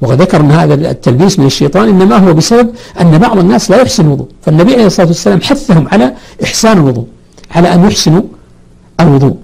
وقد 0.00 0.22
ذكر 0.22 0.40
أن 0.40 0.50
هذا 0.50 0.74
التلبيس 0.74 1.38
من 1.38 1.46
الشيطان 1.46 1.88
إنما 1.88 2.16
هو 2.16 2.32
بسبب 2.34 2.70
أن 3.00 3.18
بعض 3.18 3.38
الناس 3.38 3.70
لا 3.70 3.76
يحسن 3.76 4.04
الوضوء. 4.06 4.28
فالنبي 4.42 4.72
عليه 4.74 4.86
الصلاة 4.86 5.06
والسلام 5.06 5.40
حثهم 5.40 5.88
على 5.92 6.12
إحسان 6.44 6.78
الوضوء. 6.78 7.06
على 7.52 7.74
أن 7.74 7.84
يحسنوا 7.84 8.22
الوضوء 9.00 9.36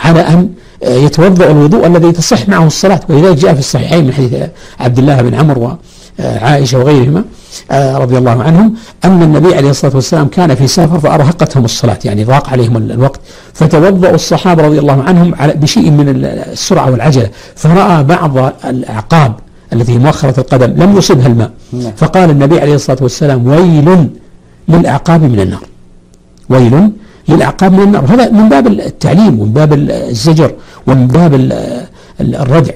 على 0.00 0.20
أن 0.20 0.50
آه، 0.84 0.94
يتوضأ 0.96 1.50
الوضوء 1.50 1.86
الذي 1.86 2.12
تصح 2.12 2.48
معه 2.48 2.66
الصلاة 2.66 3.00
ولذلك 3.08 3.36
جاء 3.38 3.52
في 3.54 3.58
الصحيحين 3.58 4.04
من 4.06 4.12
حديث 4.12 4.32
آه، 4.34 4.50
عبد 4.80 4.98
الله 4.98 5.22
بن 5.22 5.34
عمرو 5.34 5.76
وعائشة 6.18 6.78
وغيرهما 6.78 7.24
آه، 7.70 7.98
رضي 7.98 8.18
الله 8.18 8.42
عنهم 8.42 8.74
أن 9.04 9.22
النبي 9.22 9.54
عليه 9.54 9.70
الصلاة 9.70 9.94
والسلام 9.94 10.28
كان 10.28 10.54
في 10.54 10.66
سفر 10.66 10.98
فأرهقتهم 11.00 11.64
الصلاة 11.64 11.98
يعني 12.04 12.24
ضاق 12.24 12.50
عليهم 12.50 12.76
ال- 12.76 12.92
الوقت 12.92 13.20
فتوضأوا 13.54 14.14
الصحابة 14.14 14.62
رضي 14.66 14.78
الله 14.78 15.02
عنهم 15.02 15.34
على 15.34 15.52
بشيء 15.52 15.90
من 15.90 16.08
ال- 16.08 16.24
السرعة 16.24 16.90
والعجلة 16.90 17.30
فرأى 17.56 18.02
بعض 18.04 18.38
الأعقاب 18.64 19.34
التي 19.72 19.98
مؤخرة 19.98 20.40
القدم 20.40 20.82
لم 20.82 20.96
يصبها 20.96 21.26
الماء 21.26 21.50
نعم. 21.72 21.92
فقال 21.96 22.30
النبي 22.30 22.60
عليه 22.60 22.74
الصلاة 22.74 22.98
والسلام 23.00 23.46
ويل 23.46 24.08
للأعقاب 24.68 25.22
من 25.22 25.40
النار 25.40 25.62
ويل 26.48 26.90
للأعقاب 27.28 27.72
من 27.72 27.80
النار 27.82 28.04
هذا 28.14 28.30
من 28.30 28.48
باب 28.48 28.66
التعليم 28.66 29.40
ومن 29.40 29.52
باب 29.52 29.72
الزجر 29.72 30.50
ومن 30.86 31.06
باب 31.06 31.34
ال- 31.34 31.52
ال- 32.20 32.36
الردع. 32.36 32.72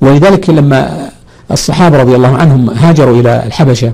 ولذلك 0.00 0.50
لما 0.50 1.08
الصحابة 1.50 1.96
رضي 2.02 2.16
الله 2.16 2.36
عنهم 2.36 2.70
هاجروا 2.70 3.20
إلى 3.20 3.42
الحبشة 3.46 3.92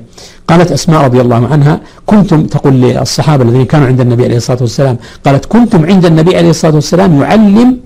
قالت 0.48 0.72
أسماء 0.72 1.00
رضي 1.04 1.20
الله 1.20 1.46
عنها 1.52 1.80
كنتم 2.06 2.46
تقول 2.46 2.72
للصحابة 2.74 3.44
الذين 3.44 3.64
كانوا 3.64 3.86
عند 3.86 4.00
النبي 4.00 4.24
عليه 4.24 4.36
الصلاة 4.36 4.58
والسلام 4.60 4.96
قالت 5.26 5.44
كنتم 5.46 5.84
عند 5.86 6.04
النبي 6.06 6.36
عليه 6.36 6.50
الصلاة 6.50 6.74
والسلام 6.74 7.22
يعلم 7.22 7.76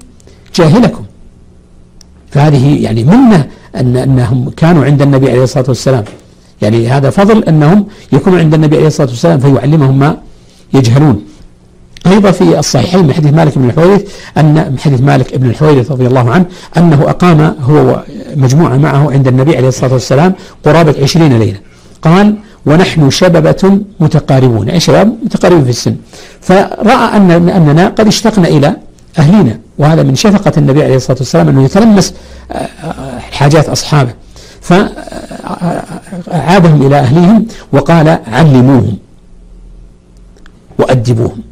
جاهلكم. 0.55 1.05
فهذه 2.31 2.83
يعني 2.85 3.05
منة 3.05 3.47
أن 3.77 3.97
أنهم 3.97 4.51
كانوا 4.51 4.85
عند 4.85 5.03
النبي 5.03 5.31
عليه 5.31 5.43
الصلاة 5.43 5.65
والسلام. 5.69 6.05
يعني 6.63 6.89
هذا 6.89 7.11
فضل 7.11 7.45
أنهم 7.45 7.87
يكونوا 8.13 8.39
عند 8.39 8.55
النبي 8.55 8.77
عليه 8.77 8.87
الصلاة 8.87 9.09
والسلام 9.09 9.39
فيعلمهم 9.39 9.99
ما 9.99 10.17
يجهلون. 10.75 11.23
أيضا 12.07 12.31
في 12.31 12.59
الصحيحين 12.59 13.07
من 13.07 13.13
حديث 13.13 13.33
مالك 13.33 13.59
بن 13.59 13.69
الحويرث 13.69 14.03
أن 14.39 14.55
من 14.55 14.79
حديث 14.79 15.01
مالك 15.01 15.37
بن 15.37 15.51
الحويرث 15.51 15.93
رضي 15.93 16.07
الله 16.07 16.31
عنه 16.31 16.45
أنه 16.77 17.11
أقام 17.11 17.55
هو 17.63 18.03
مجموعة 18.37 18.77
معه 18.77 19.13
عند 19.13 19.29
النبي 19.29 19.57
عليه 19.57 19.69
الصلاة 19.69 19.93
والسلام 19.93 20.35
قرابة 20.65 20.95
عشرين 21.03 21.39
ليلة. 21.39 21.59
قال 22.03 22.35
ونحن 22.67 23.11
شببة 23.11 23.81
متقاربون. 24.01 24.69
يعني 24.69 24.81
شباب 24.81 25.17
متقاربون 25.25 25.65
في 25.65 25.71
السن. 25.71 25.97
فرأى 26.41 27.17
أن 27.17 27.31
أننا 27.31 27.89
قد 27.89 28.07
اشتقنا 28.07 28.49
إلى 28.49 28.77
أهلنا 29.19 29.59
وهذا 29.79 30.03
من 30.03 30.15
شفقة 30.15 30.53
النبي 30.57 30.83
عليه 30.83 30.97
الصلاة 30.97 31.19
والسلام 31.19 31.49
أنه 31.49 31.65
يتلمس 31.65 32.15
آه، 32.53 32.69
حاجات 33.19 33.69
أصحابه. 33.69 34.11
فعادهم 36.29 36.87
إلى 36.87 36.99
أهليهم 36.99 37.47
وقال 37.73 38.19
علموهم 38.27 38.97
وأدبوهم. 40.79 41.48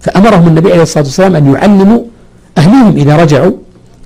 فأمرهم 0.00 0.48
النبي 0.48 0.72
عليه 0.72 0.82
الصلاة 0.82 1.04
والسلام 1.04 1.36
أن 1.36 1.52
يعلموا 1.52 2.00
أهلهم 2.58 2.96
إذا 2.96 3.16
رجعوا 3.16 3.52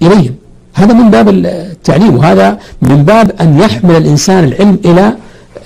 إليهم. 0.03 0.35
هذا 0.75 0.95
من 0.95 1.11
باب 1.11 1.29
التعليم 1.29 2.17
وهذا 2.17 2.59
من 2.83 3.05
باب 3.05 3.33
أن 3.41 3.59
يحمل 3.59 3.97
الإنسان 3.97 4.45
العلم 4.45 4.79
إلى 4.85 5.13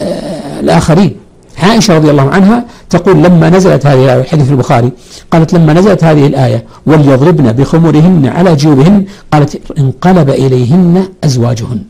آه، 0.03 0.61
الآخرين. 0.61 1.17
عائشة 1.63 1.97
رضي 1.97 2.11
الله 2.11 2.31
عنها 2.31 2.65
تقول 2.91 3.23
لما 3.23 3.51
نزلت 3.51 3.87
هذه 3.87 4.05
الآية 4.05 4.23
حديث 4.23 4.51
البخاري 4.51 4.93
قالت 5.31 5.55
لما 5.55 5.73
نزلت 5.73 6.05
هذه 6.05 6.27
الآية 6.27 6.65
وليضربن 6.87 7.53
بخمرهن 7.53 8.27
على 8.27 8.57
جيوبهن 8.57 9.05
قالت 9.33 9.61
انقلب 9.79 10.31
إليهن 10.31 11.09
أزواجهن. 11.25 11.83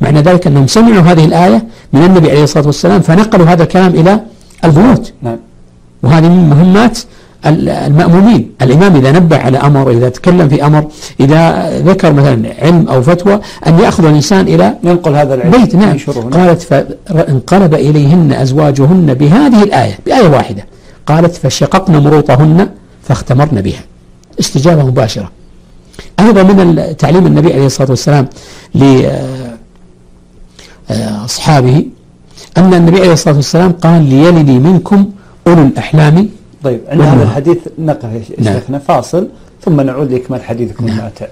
معنى 0.00 0.20
ذلك 0.20 0.46
أنهم 0.46 0.66
سمعوا 0.66 1.02
هذه 1.02 1.24
الآية 1.24 1.64
من 1.92 2.04
النبي 2.04 2.30
عليه 2.30 2.42
الصلاة 2.42 2.66
والسلام 2.66 3.00
فنقلوا 3.00 3.46
هذا 3.46 3.62
الكلام 3.62 3.94
إلى 3.94 4.20
البيوت. 4.64 5.12
نعم. 5.22 5.36
وهذه 6.02 6.28
من 6.28 6.48
مهمات 6.48 6.98
المأمومين. 7.46 8.50
الإمام 8.62 8.96
إذا 8.96 9.12
نبه 9.12 9.36
على 9.36 9.58
أمر 9.58 9.90
إذا 9.90 10.08
تكلم 10.08 10.48
في 10.48 10.66
أمر 10.66 10.84
إذا 11.20 11.70
ذكر 11.80 12.12
مثلا 12.12 12.54
علم 12.58 12.88
أو 12.88 13.02
فتوى 13.02 13.40
أن 13.66 13.78
يأخذ 13.78 14.04
الإنسان 14.04 14.48
إلى 14.48 14.74
ينقل 14.84 15.16
هذا 15.16 15.34
العلم 15.34 15.50
بيت. 15.50 15.74
نعم. 15.74 15.96
قالت 16.30 16.62
فانقلب 16.62 17.74
إليهن 17.74 18.32
أزواجهن 18.32 19.14
بهذه 19.14 19.62
الآية 19.62 19.98
بآية 20.06 20.28
واحدة. 20.28 20.66
قالت 21.06 21.36
فشققن 21.36 21.96
مروطهن 21.96 22.68
فاختمرن 23.02 23.60
بها. 23.60 23.80
استجابة 24.40 24.86
مباشرة. 24.86 25.30
أيضا 26.20 26.42
من 26.42 26.96
تعليم 26.96 27.26
النبي 27.26 27.52
عليه 27.52 27.66
الصلاة 27.66 27.90
والسلام 27.90 28.28
لأصحابه 30.90 31.86
أن 32.58 32.74
النبي 32.74 33.00
عليه 33.00 33.12
الصلاة 33.12 33.36
والسلام 33.36 33.72
قال 33.72 34.02
ليلني 34.02 34.58
منكم 34.58 35.10
أولو 35.46 35.62
الأحلام 35.62 36.28
طيب 36.66 36.80
عند 36.88 37.00
نعم. 37.00 37.08
هذا 37.08 37.22
الحديث 37.22 37.58
نقف 37.78 38.04
يا 38.04 38.44
نعم. 38.44 38.54
شيخنا 38.54 38.78
فاصل 38.78 39.28
ثم 39.62 39.80
نعود 39.80 40.12
لإكمال 40.12 40.42
حديثكم 40.42 40.88
الماتع 40.88 41.26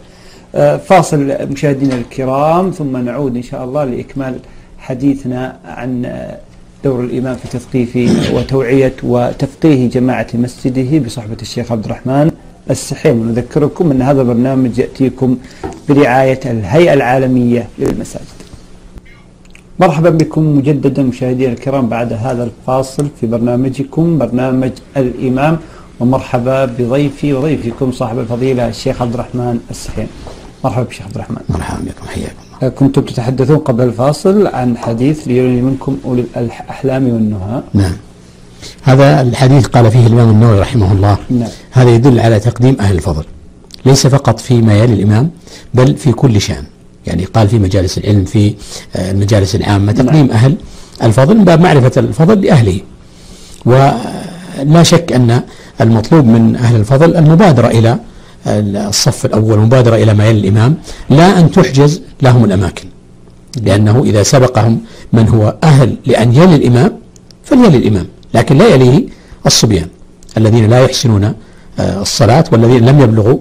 آه، 0.54 0.76
فاصل 0.76 1.48
مشاهدينا 1.50 1.94
الكرام 1.94 2.70
ثم 2.70 2.96
نعود 2.96 3.36
إن 3.36 3.42
شاء 3.42 3.64
الله 3.64 3.84
لإكمال 3.84 4.38
حديثنا 4.78 5.56
عن 5.64 6.04
آه، 6.04 6.38
دور 6.84 7.04
الإمام 7.04 7.36
في 7.36 7.48
تثقيف 7.48 7.96
وتوعية 8.34 8.94
وتفقيه 9.02 9.88
جماعة 9.88 10.26
مسجده 10.34 10.98
بصحبة 10.98 11.36
الشيخ 11.42 11.72
عبد 11.72 11.84
الرحمن 11.84 12.30
السحيم 12.70 13.20
ونذكركم 13.20 13.90
أن 13.90 14.02
هذا 14.02 14.22
البرنامج 14.22 14.78
يأتيكم 14.78 15.36
برعاية 15.88 16.40
الهيئة 16.46 16.92
العالمية 16.94 17.68
للمساجد 17.78 18.43
مرحبا 19.80 20.10
بكم 20.10 20.56
مجددا 20.56 21.02
مشاهدينا 21.02 21.52
الكرام 21.52 21.88
بعد 21.88 22.12
هذا 22.12 22.44
الفاصل 22.44 23.08
في 23.20 23.26
برنامجكم 23.26 24.18
برنامج 24.18 24.70
الإمام. 24.96 25.58
ومرحبا 26.00 26.64
بضيفي 26.64 27.32
وضيفكم 27.32 27.92
صاحب 27.92 28.18
الفضيلة 28.18 28.68
الشيخ 28.68 29.02
عبد 29.02 29.14
الرحمن 29.14 29.58
السحيم. 29.70 30.06
مرحبا 30.64 30.82
بشيخ 30.82 31.06
عبد 31.06 31.14
الرحمن. 31.14 31.42
مرحبا 31.48 31.80
بكم 31.80 32.06
حياكم 32.06 32.42
الله. 32.56 32.68
كنتم 32.68 33.02
تتحدثون 33.02 33.56
قبل 33.58 33.84
الفاصل 33.84 34.46
عن 34.46 34.76
حديث 34.76 35.28
ليرني 35.28 35.62
منكم 35.62 35.98
أولي 36.04 36.24
الأحلام 36.36 37.08
والنهى. 37.08 37.62
نعم. 37.74 37.92
هذا 38.82 39.20
الحديث 39.20 39.66
قال 39.66 39.90
فيه 39.90 40.06
الإمام 40.06 40.30
النووي 40.30 40.60
رحمه 40.60 40.92
الله. 40.92 41.18
نعم. 41.30 41.48
هذا 41.72 41.90
يدل 41.90 42.20
على 42.20 42.40
تقديم 42.40 42.76
أهل 42.80 42.94
الفضل. 42.94 43.24
ليس 43.86 44.06
فقط 44.06 44.40
فيما 44.40 44.74
يلي 44.78 44.94
الإمام 44.94 45.30
بل 45.74 45.96
في 45.96 46.12
كل 46.12 46.40
شأن. 46.40 46.64
يعني 47.06 47.24
قال 47.24 47.48
في 47.48 47.58
مجالس 47.58 47.98
العلم 47.98 48.24
في 48.24 48.54
آه، 48.96 49.10
المجالس 49.10 49.54
العامة 49.54 49.92
تقديم 49.92 50.30
أهل 50.30 50.56
الفضل 51.02 51.36
من 51.36 51.44
باب 51.44 51.60
معرفة 51.60 51.92
الفضل 52.00 52.40
لأهله. 52.40 52.80
ولا 53.66 54.82
شك 54.82 55.12
أن 55.12 55.40
المطلوب 55.80 56.24
من 56.24 56.56
أهل 56.56 56.76
الفضل 56.76 57.16
المبادرة 57.16 57.66
إلى 57.66 57.98
الصف 58.88 59.24
الأول 59.26 59.58
مبادرة 59.58 59.96
إلى 59.96 60.14
ما 60.14 60.28
يلي 60.28 60.40
الإمام 60.40 60.74
لا 61.10 61.38
أن 61.40 61.50
تحجز 61.50 62.00
لهم 62.22 62.44
الأماكن. 62.44 62.84
لأنه 63.62 64.02
إذا 64.04 64.22
سبقهم 64.22 64.80
من 65.12 65.28
هو 65.28 65.56
أهل 65.64 65.96
لأن 66.06 66.32
يلي 66.34 66.54
الإمام 66.56 66.92
فليلي 67.44 67.76
الإمام 67.76 68.06
لكن 68.34 68.58
لا 68.58 68.68
يليه 68.68 69.06
الصبيان 69.46 69.88
الذين 70.38 70.70
لا 70.70 70.78
يحسنون 70.84 71.24
آه، 71.78 72.02
الصلاة 72.02 72.44
والذين 72.52 72.86
لم 72.86 73.00
يبلغوا 73.00 73.38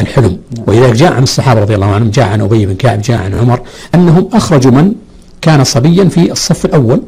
الحلم. 0.00 0.38
ولذلك 0.66 0.94
جاء 0.94 1.12
عن 1.12 1.22
الصحابة 1.22 1.60
رضي 1.60 1.74
الله 1.74 1.86
عنهم 1.86 2.10
جاء 2.10 2.28
عن 2.28 2.40
أبي 2.40 2.66
بن 2.66 2.74
كعب 2.74 3.02
جاء 3.02 3.18
عن 3.18 3.34
عمر 3.34 3.60
أنهم 3.94 4.28
أخرجوا 4.32 4.72
من 4.72 4.92
كان 5.40 5.64
صبيا 5.64 6.04
في 6.04 6.32
الصف 6.32 6.64
الأول 6.64 7.02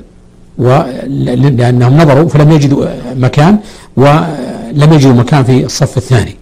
ولأنهم 0.59 1.97
نظروا 1.97 2.29
فلم 2.29 2.51
يجدوا 2.51 2.87
مكان 3.17 3.59
ولم 3.97 4.93
يجدوا 4.93 5.13
مكان 5.13 5.45
في 5.45 5.65
الصف 5.65 5.97
الثاني. 5.97 6.37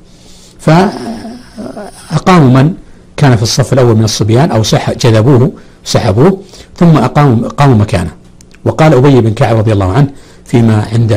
فأقاموا 0.59 2.51
من 2.63 2.75
كان 3.17 3.37
في 3.37 3.43
الصف 3.43 3.73
الأول 3.73 3.97
من 3.97 4.05
الصبيان 4.05 4.51
أو 4.51 4.63
سح 4.63 4.93
جذبوه 4.93 5.53
سحبوه 5.85 6.41
ثم 6.77 6.97
أقاموا 6.97 7.49
قاموا 7.49 7.75
مكانه. 7.75 8.11
وقال 8.65 8.95
أبي 8.95 9.21
بن 9.21 9.35
كعب 9.35 9.57
رضي 9.57 9.73
الله 9.73 9.93
عنه 9.93 10.09
فيما 10.47 10.87
عند 10.93 11.13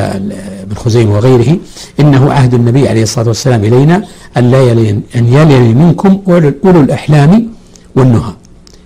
ابن 0.64 0.76
خزيمة 0.76 1.16
وغيره 1.16 1.58
إنه 2.00 2.34
عهد 2.34 2.54
النبي 2.54 2.90
عليه 2.90 3.04
الصلاة 3.04 3.28
والسلام 3.28 3.64
إلينا 3.64 4.04
أن 4.38 4.52
لا 4.52 4.72
أن 5.16 5.34
يلي 5.34 5.74
منكم 5.74 6.22
أولو 6.28 6.82
الأحلام 6.82 7.48
والنهى. 7.96 8.34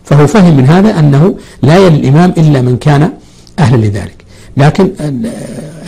فهو 0.03 0.27
فهم 0.27 0.57
من 0.57 0.65
هذا 0.65 0.99
أنه 0.99 1.35
لا 1.61 1.77
يلي 1.77 1.97
الإمام 1.97 2.33
إلا 2.37 2.61
من 2.61 2.77
كان 2.77 3.11
أهلا 3.59 3.77
لذلك. 3.85 4.25
لكن 4.57 4.91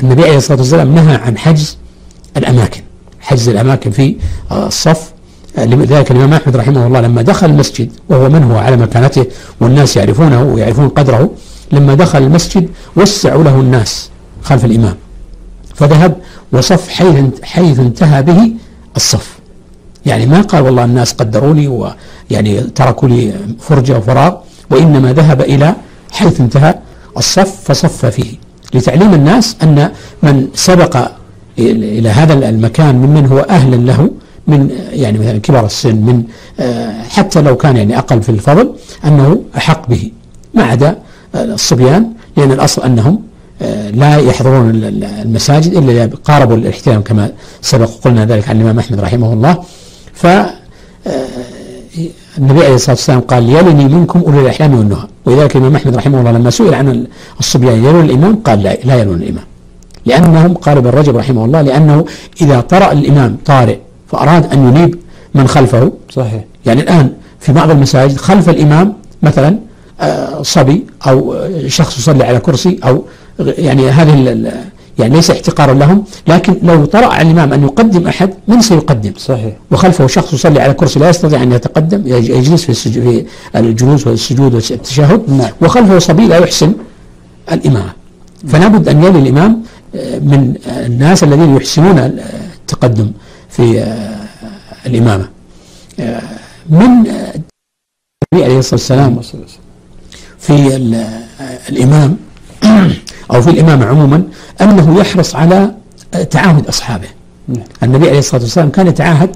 النبي 0.04 0.24
عليه 0.24 0.38
الصلاة 0.38 0.60
والسلام 0.60 0.96
نهى 0.96 1.16
عن 1.16 1.38
حجز 1.38 1.78
الأماكن 2.38 2.82
حجز 3.20 3.50
الأماكن 3.50 3.92
في 3.92 4.16
الصف. 4.52 5.16
لذلك 5.58 6.12
الإمام 6.12 6.34
أحمد 6.34 6.56
رحمه 6.56 6.88
الله 6.88 7.02
لما 7.02 7.22
دخل 7.22 7.50
المسجد 7.50 7.90
وهو 8.10 8.30
من 8.30 8.44
هو 8.44 8.58
على 8.58 8.78
مكانته 8.78 9.26
والناس 9.62 9.98
يعرفونه 9.98 10.44
ويعرفون 10.44 10.90
قدره 10.90 11.30
لما 11.72 11.94
دخل 11.94 12.24
المسجد 12.24 12.70
وسعوا 12.96 13.44
له 13.44 13.60
الناس 13.60 14.10
خلف 14.46 14.66
الإمام. 14.66 14.96
فذهب 15.76 16.12
وصف 16.52 16.90
حيث 16.90 17.16
حيث 17.44 17.80
انتهى 17.80 18.20
به 18.24 18.52
الصف. 18.96 19.28
يعني 20.06 20.26
ما 20.26 20.42
قال 20.42 20.62
والله 20.64 20.86
الناس 20.86 21.14
قدروني 21.14 21.68
ويعني 21.68 22.62
تركوا 22.62 23.10
لي 23.10 23.34
فرجة 23.60 23.98
وفراغ 23.98 24.34
وإنما 24.72 25.14
ذهب 25.14 25.42
إلى 25.42 25.76
حيث 26.12 26.42
انتهى 26.42 26.76
الصف 27.18 27.52
فصف 27.66 28.06
فيه. 28.06 28.32
لتعليم 28.74 29.14
الناس 29.14 29.56
أن 29.64 29.92
من 30.24 30.48
سبق 30.56 30.94
إلى 31.60 32.10
هذا 32.10 32.34
المكان 32.50 32.96
ممن 32.96 33.26
هو 33.26 33.40
أهلا 33.40 33.76
له 33.76 34.10
من 34.48 34.70
يعني 34.92 35.20
مثلا 35.20 35.38
كبار 35.38 35.66
السن 35.66 35.96
من 35.96 36.24
آه، 36.60 37.04
حتى 37.04 37.42
لو 37.42 37.58
كان 37.58 37.78
يعني 37.78 37.98
أقل 37.98 38.22
في 38.22 38.30
الفضل 38.30 38.76
أنه 39.06 39.42
أحق 39.58 39.90
به. 39.90 40.12
ما 40.54 40.64
عدا 40.64 40.98
الصبيان 41.36 42.12
لأن 42.38 42.52
الأصل 42.52 42.82
أنهم 42.84 43.14
آه، 43.16 43.20
لا 43.94 44.18
يحضرون 44.18 44.70
المساجد 45.04 45.78
إلا 45.78 46.10
قاربوا 46.24 46.56
الاحترام 46.56 47.02
كما 47.02 47.32
سبق 47.62 47.90
قلنا 48.04 48.26
ذلك 48.26 48.50
عن 48.50 48.56
الإمام 48.56 48.80
أحمد 48.80 49.00
رحمه 49.00 49.34
الله. 49.34 49.64
ف 50.14 50.26
آه، 50.26 50.52
النبي 52.38 52.64
عليه 52.66 52.76
الصلاة 52.76 52.96
والسلام 52.96 53.20
قال 53.20 53.50
يلني 53.50 53.86
منكم 53.86 54.20
أولي 54.28 54.42
الأحلام 54.42 54.78
والنهى. 54.78 55.08
ولذلك 55.26 55.56
الإمام 55.56 55.76
أحمد 55.76 55.96
رحمه 55.96 56.20
الله 56.20 56.32
لما 56.32 56.50
سئل 56.50 56.74
عن 56.74 57.08
الصبيان 57.40 57.86
يلون 57.86 58.06
الإمام؟ 58.06 58.36
قال 58.36 58.64
لا, 58.64 58.78
لا 58.84 58.96
يلون 58.96 59.16
الإمام. 59.16 59.44
لأنهم 60.06 60.54
قال 60.54 60.78
ابن 60.78 60.90
رجب 60.90 61.18
رحمه 61.18 61.46
الله 61.46 61.62
لأنه 61.62 62.06
إذا 62.42 62.62
طرأ 62.62 62.92
الإمام 62.92 63.38
طارئ 63.46 63.78
فأراد 64.08 64.54
أن 64.54 64.68
ينيب 64.68 64.96
من 65.36 65.48
خلفه. 65.48 65.92
صحيح. 66.10 66.44
يعني 66.66 66.82
الآن 66.82 67.12
في 67.40 67.54
بعض 67.54 67.70
المساجد 67.70 68.18
خلف 68.18 68.50
الإمام 68.50 68.94
مثلا 69.24 69.60
آه، 70.02 70.42
صبي 70.42 70.86
أو 71.08 71.36
شخص 71.68 71.98
يصلي 71.98 72.24
على 72.24 72.40
كرسي 72.40 72.80
أو 72.84 73.04
يعني 73.40 73.90
هذه 73.90 74.14
يعني 75.00 75.16
ليس 75.16 75.32
احتقارا 75.32 75.74
لهم 75.74 76.04
لكن 76.28 76.58
لو 76.64 76.86
طرأ 76.86 77.06
على 77.06 77.22
الإمام 77.22 77.54
أن 77.54 77.64
يقدم 77.64 78.08
أحد 78.08 78.34
من 78.48 78.62
سيقدم؟ 78.62 79.14
صحيح. 79.18 79.54
وخلفه 79.72 80.08
شخص 80.08 80.34
يصلي 80.34 80.62
على 80.62 80.74
كرسي 80.74 81.00
لا 81.00 81.10
يستطيع 81.10 81.44
أن 81.44 81.52
يتقدم 81.52 82.02
يجلس 82.08 82.66
في, 82.66 82.74
في 82.74 83.26
الجلوس 83.56 84.08
والسجود 84.08 84.54
والتشهد 84.54 85.30
نعم. 85.30 85.52
وخلفه 85.62 86.00
صبي 86.00 86.28
لا 86.28 86.38
يحسن 86.38 86.74
الإمامة 87.52 87.94
فلا 88.48 88.68
بد 88.68 88.88
أن 88.90 89.04
يلي 89.04 89.20
الإمام 89.20 89.64
آه، 89.96 90.20
من 90.20 90.56
الناس 90.68 91.24
الذين 91.24 91.56
يحسنون 91.56 92.00
التقدم 92.00 93.12
في 93.50 93.80
آه، 93.80 94.16
الإمامة. 94.86 95.30
آه، 96.00 96.22
من 96.70 96.82
النبي 98.34 98.46
عليه 98.46 98.60
الصلاة 98.60 98.74
والسلام 98.74 99.22
في 100.40 100.76
الإمام 101.70 102.18
أو 103.34 103.42
في 103.42 103.50
الإمامة 103.50 103.86
عموما 103.86 104.24
أنه 104.62 105.00
يحرص 105.00 105.36
على 105.36 105.72
تعاهد 106.32 106.68
أصحابه. 106.68 107.08
نعم. 107.48 107.64
النبي 107.84 108.08
عليه 108.08 108.20
الصلاة 108.20 108.42
والسلام 108.42 108.70
كان 108.70 108.88
يتعاهد 108.88 109.30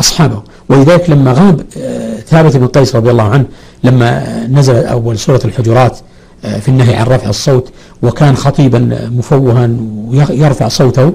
أصحابه. 0.00 0.42
ولذلك 0.68 1.10
لما 1.10 1.32
غاب 1.32 1.60
آه، 1.78 2.16
ثابت 2.20 2.56
بن 2.56 2.66
قيس 2.66 2.96
رضي 2.96 3.10
الله 3.10 3.22
عنه 3.22 3.44
لما 3.84 4.46
نزل 4.46 4.74
أول 4.74 5.18
سورة 5.18 5.40
الحجرات 5.44 5.98
آه، 6.44 6.58
في 6.58 6.68
النهي 6.68 6.94
عن 6.94 7.06
رفع 7.06 7.28
الصوت 7.28 7.72
وكان 8.02 8.36
خطيبا 8.36 9.08
مفوها 9.12 9.70
ويرفع 10.06 10.68
صوته 10.68 11.12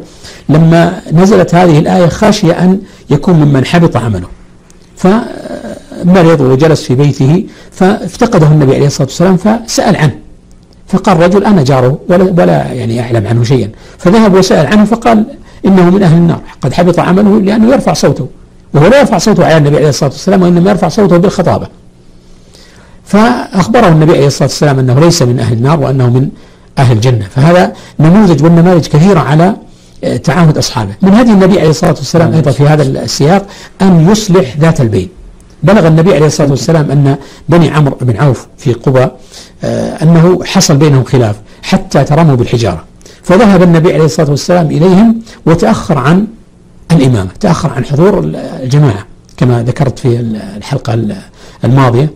لما 0.49 1.01
نزلت 1.11 1.55
هذه 1.55 1.79
الآية 1.79 2.07
خشي 2.07 2.51
أن 2.51 2.81
يكون 3.09 3.35
ممن 3.35 3.65
حبط 3.65 3.97
عمله. 3.97 4.27
فمرض 4.97 6.41
وجلس 6.41 6.83
في 6.83 6.95
بيته 6.95 7.45
فافتقده 7.71 8.47
النبي 8.47 8.75
عليه 8.75 8.87
الصلاة 8.87 9.07
والسلام 9.07 9.37
فسأل 9.37 9.95
عنه. 9.95 10.20
فقال 10.91 11.19
رجل 11.19 11.45
أنا 11.45 11.63
جاره 11.63 11.99
ولا, 12.09 12.23
ولا 12.23 12.73
يعني 12.73 13.01
أعلم 13.01 13.27
عنه 13.27 13.43
شيئا. 13.43 13.69
فذهب 13.97 14.33
وسأل 14.33 14.67
عنه 14.67 14.85
فقال 14.85 15.25
إنه 15.65 15.89
من 15.89 16.03
أهل 16.03 16.17
النار. 16.17 16.41
قد 16.61 16.73
حبط 16.73 16.99
عمله 16.99 17.41
لأنه 17.41 17.73
يرفع 17.73 17.93
صوته 17.93 18.27
وهو 18.73 18.87
لا 18.87 18.99
يرفع 18.99 19.17
صوته 19.17 19.45
على 19.45 19.57
النبي 19.57 19.77
عليه 19.77 19.89
الصلاة 19.89 20.09
والسلام 20.09 20.41
وإنما 20.41 20.69
يرفع 20.69 20.87
صوته 20.87 21.17
بالخطابة. 21.17 21.67
فأخبره 23.05 23.87
النبي 23.87 24.11
عليه 24.11 24.27
الصلاة 24.27 24.49
والسلام 24.49 24.79
أنه 24.79 24.99
ليس 24.99 25.21
من 25.21 25.39
أهل 25.39 25.53
النار 25.53 25.79
وأنه 25.79 26.09
من 26.09 26.29
أهل 26.77 26.95
الجنة. 26.95 27.27
فهذا 27.35 27.73
نموذج 27.99 28.43
والنماذج 28.43 28.87
كثيرة 28.87 29.19
على 29.19 29.55
آه، 30.03 30.17
تعاهد 30.17 30.57
أصحابه. 30.57 30.91
من 31.01 31.13
هدي 31.13 31.31
النبي 31.31 31.59
عليه 31.59 31.69
الصلاة 31.69 31.95
والسلام 31.97 32.33
أيضا 32.33 32.51
في 32.51 32.67
هذا 32.67 32.83
السياق 32.83 33.45
أن 33.81 34.09
يصلح 34.11 34.57
ذات 34.57 34.81
البين 34.81 35.09
بلغ 35.63 35.87
النبي 35.87 36.13
عليه 36.13 36.25
الصلاة 36.25 36.49
والسلام 36.49 36.91
أن 36.91 37.17
بني 37.49 37.69
عمرو 37.69 37.97
بن 38.01 38.17
عوف 38.17 38.47
في 38.57 38.73
قبى 38.73 39.07
آه، 39.63 40.03
أنه 40.03 40.43
حصل 40.43 40.77
بينهم 40.77 41.03
خلاف 41.03 41.35
حتى 41.63 42.03
ترموا 42.03 42.35
بالحجارة. 42.35 42.83
فذهب 43.23 43.63
النبي 43.63 43.93
عليه 43.93 44.05
الصلاة 44.05 44.29
والسلام 44.29 44.65
إليهم 44.65 45.21
وتأخر 45.45 45.97
عن 45.97 46.27
الإمامة 46.91 47.29
تأخر 47.39 47.73
عن 47.73 47.85
حضور 47.85 48.19
الجماعة 48.63 49.05
كما 49.37 49.63
ذكرت 49.63 49.99
في 49.99 50.19
الحلقة 50.57 50.99
الماضية. 51.63 52.09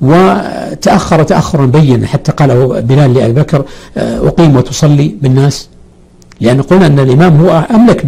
وتأخر 0.00 1.22
تأخرا 1.22 1.66
بينا 1.66 2.06
حتى 2.06 2.32
قال 2.32 2.82
بلال 2.82 3.14
لأبي 3.14 3.32
بكر 3.32 3.64
آه، 3.96 4.28
أقيم 4.28 4.56
وتصلي 4.56 5.16
بالناس. 5.22 5.68
لأن 6.40 6.62
قلنا 6.62 6.86
أن 6.86 6.98
الإمام 6.98 7.40
هو 7.40 7.66
أملك 7.70 8.04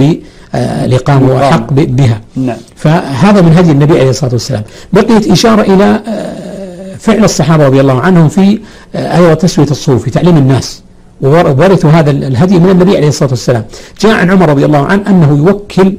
بالإقامة 0.54 1.34
وأحق 1.34 1.72
بها. 1.72 2.20
نعم. 2.36 2.56
فهذا 2.76 3.40
من 3.40 3.52
هدي 3.52 3.70
النبي 3.70 3.98
عليه 3.98 4.10
الصلاة 4.10 4.32
والسلام. 4.32 4.62
بقيت 4.92 5.30
إشارة 5.30 5.62
إلى 5.62 5.84
آه، 6.08 6.96
فعل 6.98 7.24
الصحابة 7.24 7.66
رضي 7.66 7.80
الله 7.80 8.00
عنهم 8.00 8.28
في 8.28 8.58
آه، 8.94 9.16
أيضا 9.16 9.34
تسوية 9.34 9.70
الصوف 9.70 10.04
في 10.04 10.10
تعليم 10.10 10.36
الناس. 10.36 10.82
وورثوا 11.20 11.90
هذا 11.90 12.10
الهدي 12.10 12.58
من 12.58 12.70
النبي 12.70 12.96
عليه 12.96 13.08
الصلاة 13.08 13.30
والسلام. 13.30 13.64
جاء 14.00 14.12
عن 14.12 14.30
عمر 14.30 14.48
رضي 14.48 14.64
الله 14.64 14.86
عنه 14.86 15.10
أنه 15.10 15.38
يوكل 15.38 15.94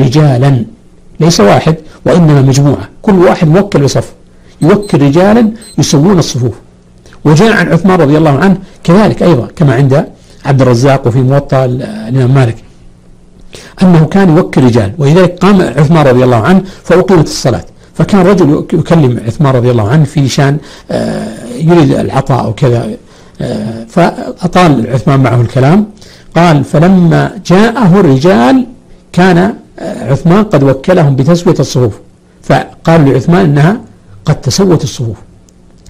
رجالا. 0.00 0.64
ليس 1.20 1.40
واحد 1.40 1.76
وإنما 2.06 2.42
مجموعة. 2.42 2.88
كل 3.02 3.18
واحد 3.18 3.48
موكل 3.48 3.82
بصف. 3.82 4.12
يوكل 4.62 5.02
رجالا 5.02 5.50
يسوون 5.78 6.18
الصفوف. 6.18 6.54
وجاء 7.24 7.52
عن 7.52 7.72
عثمان 7.72 8.00
رضي 8.00 8.18
الله 8.18 8.38
عنه 8.38 8.56
كذلك 8.84 9.22
أيضا 9.22 9.48
كما 9.56 9.74
عند 9.74 10.04
عبد 10.44 10.62
الرزاق 10.62 11.06
وفي 11.06 11.18
موطأ 11.18 11.64
الإمام 11.64 12.34
مالك. 12.34 12.63
أنه 13.82 14.04
كان 14.04 14.36
يوكل 14.36 14.64
رجال. 14.64 14.92
ولذلك 14.98 15.38
قام 15.38 15.62
عثمان 15.62 16.06
رضي 16.06 16.24
الله 16.24 16.36
عنه 16.36 16.62
فأقيمت 16.84 17.26
الصلاة. 17.26 17.64
فكان 17.94 18.26
رجل 18.26 18.66
يكلم 18.72 19.20
عثمان 19.26 19.54
رضي 19.54 19.70
الله 19.70 19.88
عنه 19.88 20.04
في 20.04 20.28
شان 20.28 20.58
آه، 20.90 21.28
يريد 21.56 21.92
العطاء 21.92 22.44
أو 22.44 22.54
كذا 22.54 22.90
آه، 23.40 23.84
فأطال 23.88 24.86
عثمان 24.92 25.20
معه 25.20 25.40
الكلام. 25.40 25.86
قال 26.36 26.64
فلما 26.64 27.38
جاءه 27.46 28.00
الرجال 28.00 28.66
كان 29.12 29.54
آه، 29.78 30.10
عثمان 30.12 30.44
قد 30.44 30.62
وكلهم 30.62 31.16
بتسوية 31.16 31.56
الصفوف. 31.60 31.94
فقالوا 32.42 33.12
لعثمان 33.12 33.44
إنها 33.44 33.80
قد 34.24 34.40
تسوت 34.40 34.82
الصفوف. 34.84 35.16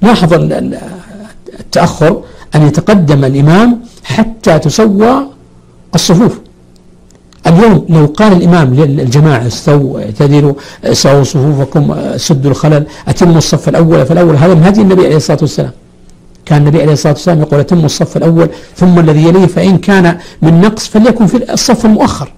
لاحظ 0.03 0.33
التأخر 1.61 2.22
أن 2.55 2.66
يتقدم 2.66 3.24
الإمام 3.24 3.81
حتى 4.05 4.59
تسوى 4.59 5.27
الصفوف. 5.94 6.38
اليوم 7.46 7.87
لو 7.88 8.07
قال 8.07 8.33
الإمام 8.33 8.74
للجماعة 8.74 9.46
استووا 9.46 10.00
اعتدلوا 10.00 10.54
سعوا 10.92 11.24
صفوفكم 11.24 11.94
سدوا 12.16 12.50
الخلل 12.50 12.87
أتموا 13.09 13.38
الصف 13.38 13.68
الأول 13.68 14.07
فالأول 14.07 14.37
هذا 14.37 14.54
من 14.54 14.64
هدي 14.64 14.80
النبي 14.80 15.07
عليه 15.07 15.16
الصلاة 15.16 15.38
والسلام. 15.40 15.70
كان 16.46 16.62
النبي 16.62 16.83
عليه 16.83 16.92
الصلاة 16.92 17.12
والسلام 17.12 17.40
يقول 17.40 17.61
أتموا 17.61 17.85
الصف 17.85 18.16
الأول 18.16 18.48
ثم 18.76 18.98
الذي 18.98 19.22
يليه 19.28 19.46
فإن 19.46 19.78
كان 19.78 20.18
من 20.42 20.61
نقص 20.61 20.88
فليكن 20.88 21.26
في 21.26 21.52
الصف 21.52 21.85
المؤخر. 21.87 22.33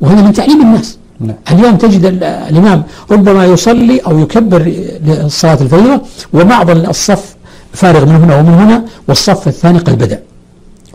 وهذا 0.00 0.22
من 0.22 0.32
تعليم 0.32 0.60
الناس. 0.60 0.98
نعم. 1.20 1.36
اليوم 1.52 1.76
تجد 1.76 2.04
الإمام 2.50 2.82
ربما 3.10 3.46
يصلي 3.46 3.98
أو 3.98 4.18
يكبر 4.18 4.72
لصلاة 5.04 5.58
الفريضة 5.60 6.00
وبعض 6.32 6.70
الصف 6.70 7.36
فارغ 7.72 8.04
من 8.04 8.14
هنا 8.14 8.36
ومن 8.38 8.54
هنا 8.54 8.84
والصف 9.08 9.48
الثاني 9.48 9.78
قد 9.78 9.98
بدأ. 9.98 10.20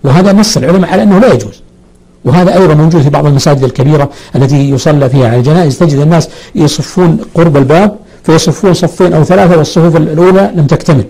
وهذا 0.04 0.34
نص 0.34 0.58
العلماء 0.58 0.92
على 0.92 1.04
أنه 1.04 1.20
لا 1.20 1.34
يجوز. 1.34 1.65
وهذا 2.26 2.54
أيضا 2.54 2.74
موجود 2.74 3.02
في 3.02 3.10
بعض 3.10 3.26
المساجد 3.26 3.64
الكبيرة 3.64 4.10
التي 4.36 4.70
يصلى 4.70 5.10
فيها 5.10 5.28
على 5.28 5.38
الجنائز. 5.38 5.80
تجد 5.80 6.00
الناس 6.00 6.30
يصفون 6.56 7.18
قرب 7.36 7.58
الباب 7.58 7.96
فيصفون 8.24 8.74
صفين 8.74 9.14
أو 9.14 9.24
ثلاثة 9.24 9.58
والصفوف 9.58 9.96
الأولى 9.96 10.52
لم 10.56 10.68
تكتمل. 10.68 11.06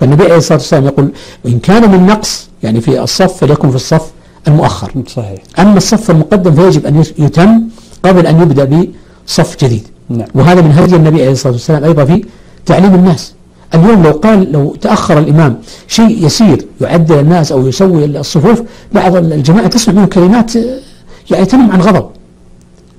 فالنبي 0.00 0.24
عليه 0.24 0.36
الصلاة 0.36 0.58
والسلام 0.58 0.84
يقول 0.84 1.08
إن 1.46 1.58
كان 1.58 1.90
من 1.90 2.06
نقص 2.06 2.48
يعني 2.62 2.80
في 2.80 3.02
الصف 3.02 3.36
فليكن 3.36 3.70
في 3.70 3.76
الصف 3.76 4.10
المؤخر. 4.48 4.92
صحيح. 5.06 5.38
أما 5.58 5.76
الصف 5.76 6.10
المقدم 6.10 6.54
فيجب 6.54 6.86
أن 6.86 7.04
يتم 7.18 7.62
قبل 8.04 8.26
أن 8.26 8.42
يبدأ 8.42 8.88
بصف 9.26 9.64
جديد. 9.64 9.86
نعم. 10.08 10.28
وهذا 10.34 10.60
من 10.60 10.72
هدي 10.72 10.96
النبي 10.96 11.22
عليه 11.22 11.32
الصلاة 11.32 11.52
والسلام 11.52 11.84
أيضا 11.84 12.04
في 12.04 12.24
تعليم 12.66 12.94
الناس. 12.94 13.33
اليوم 13.74 14.02
لو 14.02 14.10
قال 14.10 14.52
لو 14.52 14.74
تأخر 14.80 15.18
الإمام 15.18 15.58
شيء 15.88 16.26
يسير 16.26 16.66
يعدل 16.80 17.18
الناس 17.18 17.52
أو 17.52 17.68
يسوي 17.68 18.04
الصفوف 18.04 18.62
بعض 18.92 19.16
الجماعة 19.16 19.66
تسمع 19.66 19.94
منه 19.94 20.06
كلمات 20.06 20.52
يعني 21.30 21.44
تنم 21.44 21.72
عن 21.72 21.80
غضب. 21.80 22.06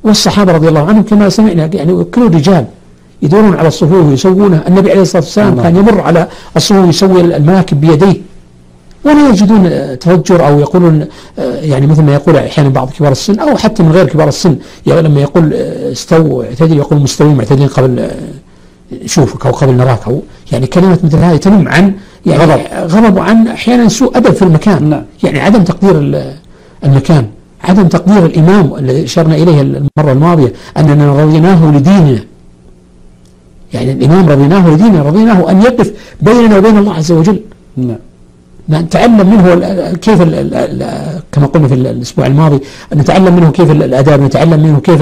والصحابة 0.03 0.51
رضي 0.51 0.67
الله 0.69 0.85
عنهم 0.87 1.03
كما 1.03 1.29
سمعنا 1.29 1.69
يعني 1.73 2.03
كل 2.03 2.35
رجال 2.35 2.65
يدورون 3.21 3.55
على 3.55 3.67
الصفوف 3.67 4.05
ويسوونها. 4.05 4.67
النبي 4.67 4.91
عليه 4.91 5.01
الصلاة 5.01 5.23
والسلام 5.23 5.61
كان 5.61 5.75
يمر 5.75 6.01
على 6.01 6.27
الصفوف 6.55 6.89
يسوي 6.89 7.21
المناكب 7.21 7.81
بيديه. 7.81 8.21
ولا 9.05 9.29
يجدون 9.29 9.99
توجر 9.99 10.47
أو 10.47 10.59
يقولون 10.59 11.05
يعني 11.37 11.87
مثل 11.87 12.03
ما 12.03 12.13
يقول 12.13 12.35
أحيانا 12.35 12.69
بعض 12.69 12.89
كبار 12.89 13.11
السن 13.11 13.39
أو 13.39 13.57
حتى 13.57 13.83
من 13.83 13.91
غير 13.91 14.05
كبار 14.05 14.27
السن. 14.27 14.55
يعني 14.87 15.01
لما 15.01 15.21
يقول 15.21 15.53
استووا 15.53 16.43
اعتدل 16.43 16.77
يقول 16.77 16.99
مستوين 16.99 17.35
معتدلين 17.35 17.67
قبل 17.67 18.09
نشوفك 19.03 19.45
أو 19.45 19.51
قبل 19.51 19.73
نراك 19.73 20.07
أو 20.07 20.21
يعني 20.51 20.67
كلمة 20.67 20.99
مثل 21.03 21.17
هذه 21.17 21.37
تنم 21.37 21.67
عن 21.67 21.93
يعني 22.25 22.43
غضب. 22.43 22.61
غضب 22.91 23.17
وعن 23.17 23.47
أحيانا 23.47 23.87
سوء 23.89 24.17
أدب 24.17 24.31
في 24.31 24.41
المكان. 24.41 24.89
نعم. 24.89 25.03
يعني 25.23 25.39
عدم 25.39 25.63
تقدير 25.63 26.23
المكان 26.83 27.25
عدم 27.63 27.87
تقدير 27.87 28.25
الإمام 28.25 28.75
الذي 28.75 29.03
أشرنا 29.03 29.35
إليه 29.35 29.61
المرة 29.61 30.11
الماضية 30.11 30.53
أننا 30.77 31.23
رضيناه 31.23 31.71
لديننا. 31.71 32.19
يعني 33.73 33.91
الإمام 33.91 34.29
رضيناه 34.29 34.69
لديننا 34.69 35.01
رضيناه 35.01 35.51
أن 35.51 35.61
يقف 35.61 35.91
بيننا 36.21 36.57
وبين 36.57 36.77
الله 36.77 36.93
عز 36.93 37.11
وجل. 37.11 37.39
نعم. 37.77 37.97
نتعلم 38.69 39.29
منه 39.29 39.91
كيف 39.93 40.21
ال 40.21 40.53
ال 40.53 41.21
كما 41.31 41.45
قلنا 41.45 41.67
في 41.67 41.73
الأسبوع 41.73 42.25
الماضي 42.25 42.59
نتعلم 42.93 43.35
منه 43.35 43.51
كيف 43.51 43.71
الأداب 43.71 44.21
نتعلم 44.21 44.59
منه 44.63 44.79
كيف 44.79 45.01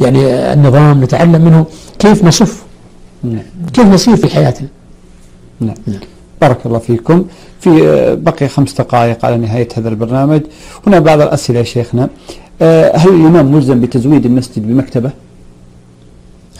يعني 0.00 0.20
النظام 0.52 1.04
نتعلم 1.04 1.42
منه 1.44 1.64
كيف 1.98 2.24
نصف. 2.24 2.62
نعم. 3.22 3.42
كيف 3.72 3.86
نسير 3.86 4.16
في 4.16 4.34
حياتنا 4.34 4.68
نعم. 5.60 5.74
نعم. 5.86 6.00
بارك 6.40 6.66
الله 6.66 6.78
فيكم. 6.78 7.24
في 7.60 7.70
بقي 8.20 8.48
خمس 8.48 8.72
دقائق 8.72 9.24
على 9.24 9.36
نهاية 9.36 9.68
هذا 9.76 9.88
البرنامج. 9.88 10.40
هنا 10.86 10.98
بعض 10.98 11.20
الأسئلة 11.20 11.58
يا 11.58 11.64
شيخنا. 11.64 12.08
هل 12.94 13.08
الإمام 13.08 13.52
ملزم 13.52 13.80
بتزويد 13.80 14.26
المسجد 14.26 14.66
بمكتبة؟ 14.66 15.10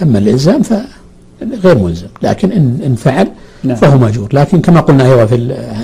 أما 0.02 0.18
الإلزام 0.18 0.62
فغير 0.62 1.78
ملزم. 1.78 2.06
لكن 2.22 2.52
إن, 2.52 2.80
إن 2.86 2.94
فعل 2.94 3.28
نعم. 3.64 3.76
فهو 3.76 3.98
ماجور 3.98 4.28
لكن 4.32 4.60
كما 4.60 4.80
قلنا 4.80 5.04
أيضا 5.04 5.26
في 5.26 5.36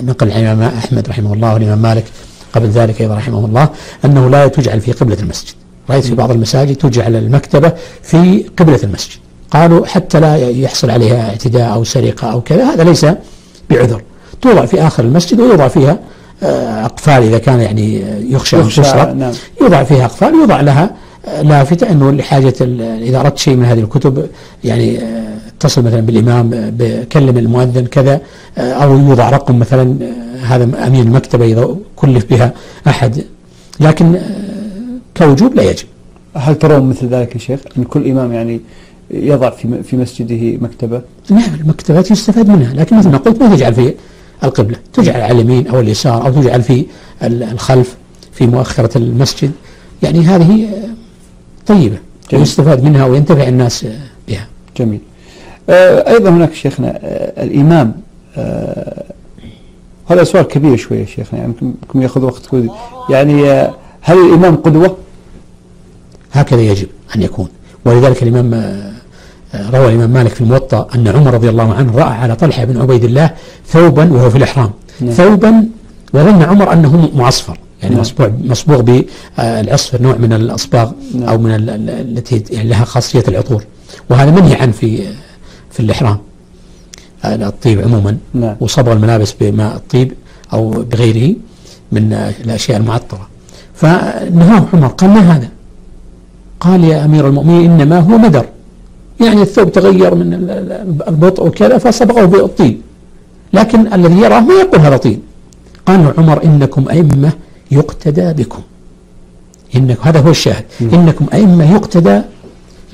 نقل 0.03 0.27
الإمام 0.27 0.63
أحمد 0.63 1.09
رحمه 1.09 1.33
الله 1.33 1.55
والإمام 1.55 1.83
مالك 1.83 2.05
قبل 2.53 2.67
ذلك 2.67 3.01
أيضا 3.01 3.15
رحمه 3.15 3.45
الله 3.45 3.69
أنه 4.05 4.31
لا 4.31 4.49
تجعل 4.49 4.81
في 4.81 4.93
قبلة 4.93 5.17
المسجد. 5.21 5.55
رأيت 5.91 6.05
في 6.05 6.15
بعض 6.15 6.31
المساجد 6.31 6.77
تجعل 6.77 7.17
المكتبة 7.17 7.73
في 8.03 8.45
قبلة 8.57 8.81
المسجد. 8.85 9.19
قالوا 9.51 9.87
حتى 9.87 10.21
لا 10.21 10.37
يحصل 10.37 10.91
عليها 10.91 11.31
اعتداء 11.31 11.73
أو 11.73 11.85
سرقة 11.85 12.33
أو 12.33 12.41
كذا 12.41 12.65
هذا 12.65 12.85
ليس 12.85 13.07
بعذر. 13.71 14.03
توضع 14.43 14.67
في 14.67 14.87
آخر 14.87 15.05
المسجد 15.05 15.41
ويوضع 15.41 15.69
فيها 15.69 15.99
أقفال 16.85 17.23
إذا 17.23 17.39
كان 17.39 17.61
يعني 17.61 18.03
يخشى 18.33 18.57
أن 18.57 18.69
تسرق 18.69 19.13
نعم. 19.13 19.33
يوضع 19.61 19.85
فيها 19.85 20.05
أقفال 20.05 20.35
يوضع 20.35 20.61
لها 20.61 20.91
لافتة. 21.43 21.91
أنه 21.91 22.13
لحاجة 22.13 22.55
إذا 23.03 23.21
أردت 23.21 23.39
شيء 23.39 23.57
من 23.57 23.65
هذه 23.65 23.81
الكتب 23.81 24.29
يعني 24.65 25.01
اتصل 25.49 25.83
مثلا 25.83 26.01
بالإمام 26.01 26.51
بكلم 26.51 27.39
المؤذن 27.39 27.87
كذا 27.87 28.21
أو 28.59 28.99
يوضع 28.99 29.31
رقم 29.31 29.59
مثلا 29.59 29.97
هذا 30.43 30.87
أمين 30.87 31.07
المكتبة 31.07 31.45
إذا 31.45 31.77
كلف 31.97 32.25
بها 32.31 32.53
أحد. 32.87 33.25
لكن 33.81 34.21
كوجوب 35.17 35.55
لا 35.55 35.63
يجب. 35.63 35.87
هل 36.35 36.55
ترون 36.55 36.89
مثل 36.89 37.07
ذلك 37.07 37.35
يا 37.35 37.41
شيخ؟ 37.41 37.61
أن 37.79 37.85
كل 37.85 38.11
إمام 38.11 38.33
يعني 38.33 38.61
يضع 39.11 39.51
في 39.51 39.83
في 39.83 39.97
مسجده 39.97 40.59
مكتبة؟ 40.67 41.03
نعم 41.31 41.55
المكتبات 41.61 42.11
يستفاد 42.11 42.49
منها 42.49 42.75
لكن 42.75 42.97
مثل 42.97 43.09
ما 43.11 43.17
قلت 43.19 43.43
ما 43.43 43.57
تجعل 43.57 43.75
في 43.75 43.95
القبلة 44.45 44.77
تجعل 44.93 45.21
على 45.21 45.33
اليمين 45.33 45.67
أو 45.67 45.81
اليسار 45.81 46.27
أو 46.27 46.33
تجعل 46.33 46.63
في 46.63 46.87
الخلف 47.23 47.97
في 48.33 48.47
مؤخرة 48.47 48.99
المسجد 48.99 49.51
يعني 50.03 50.21
هذه 50.21 50.69
طيبة 51.67 51.99
جميل. 52.31 52.41
ويستفاد 52.41 52.85
منها 52.85 53.05
وينتفع 53.07 53.49
الناس 53.49 53.87
بها 54.29 54.47
جميل 54.77 55.01
آه 55.71 56.11
أيضا 56.13 56.31
هناك 56.31 56.55
شيخنا 56.55 56.99
آه 57.03 57.45
الإمام 57.45 57.93
آه 58.37 59.05
هذا 60.11 60.25
سؤال 60.25 60.45
كبير 60.49 60.77
شوية 60.77 61.05
شيخنا 61.07 61.41
يعني 61.41 61.53
يمكن 61.63 62.03
يأخذ 62.03 62.25
وقت 62.25 62.47
كوي. 62.47 62.71
يعني 63.11 63.51
هل 64.01 64.19
الإمام 64.29 64.57
قدوة؟ 64.57 64.97
هكذا 66.33 66.61
يجب 66.61 66.89
أن 67.17 67.23
يكون 67.23 67.49
ولذلك 67.85 68.23
الإمام 68.23 68.55
روى 69.55 69.89
الإمام 69.89 70.11
مالك 70.11 70.31
في 70.35 70.41
الموطأ 70.41 70.89
أن 70.95 71.09
عمر 71.09 71.35
رضي 71.35 71.49
الله 71.49 71.75
عنه 71.75 71.97
رأى 71.97 72.13
على 72.15 72.37
طلحة 72.37 72.65
بن 72.65 72.81
عبيد 72.81 73.05
الله 73.05 73.31
ثوبا 73.69 74.13
وهو 74.13 74.31
في 74.31 74.39
الإحرام. 74.39 74.71
نعم. 75.01 75.11
ثوبا 75.13 75.65
وظن 76.15 76.43
عمر 76.43 76.73
أنه 76.73 77.11
معصفر 77.15 77.59
يعني 77.83 77.95
نعم. 77.95 78.01
مصبوغ 78.01 78.29
مصبوغ 78.45 78.81
بالعصفر 78.81 80.03
نوع 80.03 80.17
من 80.17 80.33
الأصباغ 80.33 80.91
نعم. 81.15 81.29
أو 81.29 81.39
من 81.39 81.51
ال- 81.55 81.71
ال- 81.71 81.91
التي 82.19 82.45
يعني 82.51 82.69
لها 82.69 82.85
خاصية 82.85 83.25
العطور. 83.29 83.65
وهذا 84.11 84.31
منهي 84.31 84.55
عنه 84.55 84.73
في 84.73 85.03
في 85.71 85.81
الإحرام 85.81 86.19
آه، 87.25 87.35
الطيب 87.35 87.81
عموما. 87.81 88.17
نعم. 88.35 88.57
وصبغ 88.61 88.93
الملابس 88.93 89.33
بماء 89.41 89.77
الطيب 89.77 90.13
أو 90.53 90.71
بغيره 90.71 91.35
من 91.93 92.13
آه، 92.13 92.33
الأشياء 92.45 92.79
المعطرة. 92.81 93.29
فنهاه 93.75 94.67
عمر 94.73 94.87
قال 94.87 95.11
ما 95.11 95.21
هذا؟ 95.37 95.49
قال 96.61 96.85
يا 96.85 97.05
أمير 97.05 97.29
المؤمنين 97.29 97.71
إنما 97.81 97.99
هو 98.01 98.19
مدر. 98.19 98.45
يعني 99.21 99.43
الثوب 99.43 99.73
تغير 99.73 100.15
من 100.15 100.35
ال- 100.35 100.51
ال- 100.51 101.09
البطء 101.09 101.47
وكذا 101.47 101.79
فصبغه 101.79 102.25
بالطيب 102.25 102.81
لكن 103.53 103.93
الذي 103.93 104.21
يراه 104.21 104.41
ما 104.41 104.55
يقول 104.55 104.81
هذا 104.81 104.97
طيب 104.97 105.21
قال 105.87 106.13
عمر 106.19 106.45
إنكم 106.45 106.89
أئمة 106.89 107.33
يقتدى 107.71 108.33
بكم. 108.33 108.61
إنك 109.77 109.99
هذا 110.03 110.21
هو 110.21 110.31
الشاهد. 110.31 110.65
إنكم 110.81 111.27
أئمة 111.35 111.73
يقتدى 111.75 112.21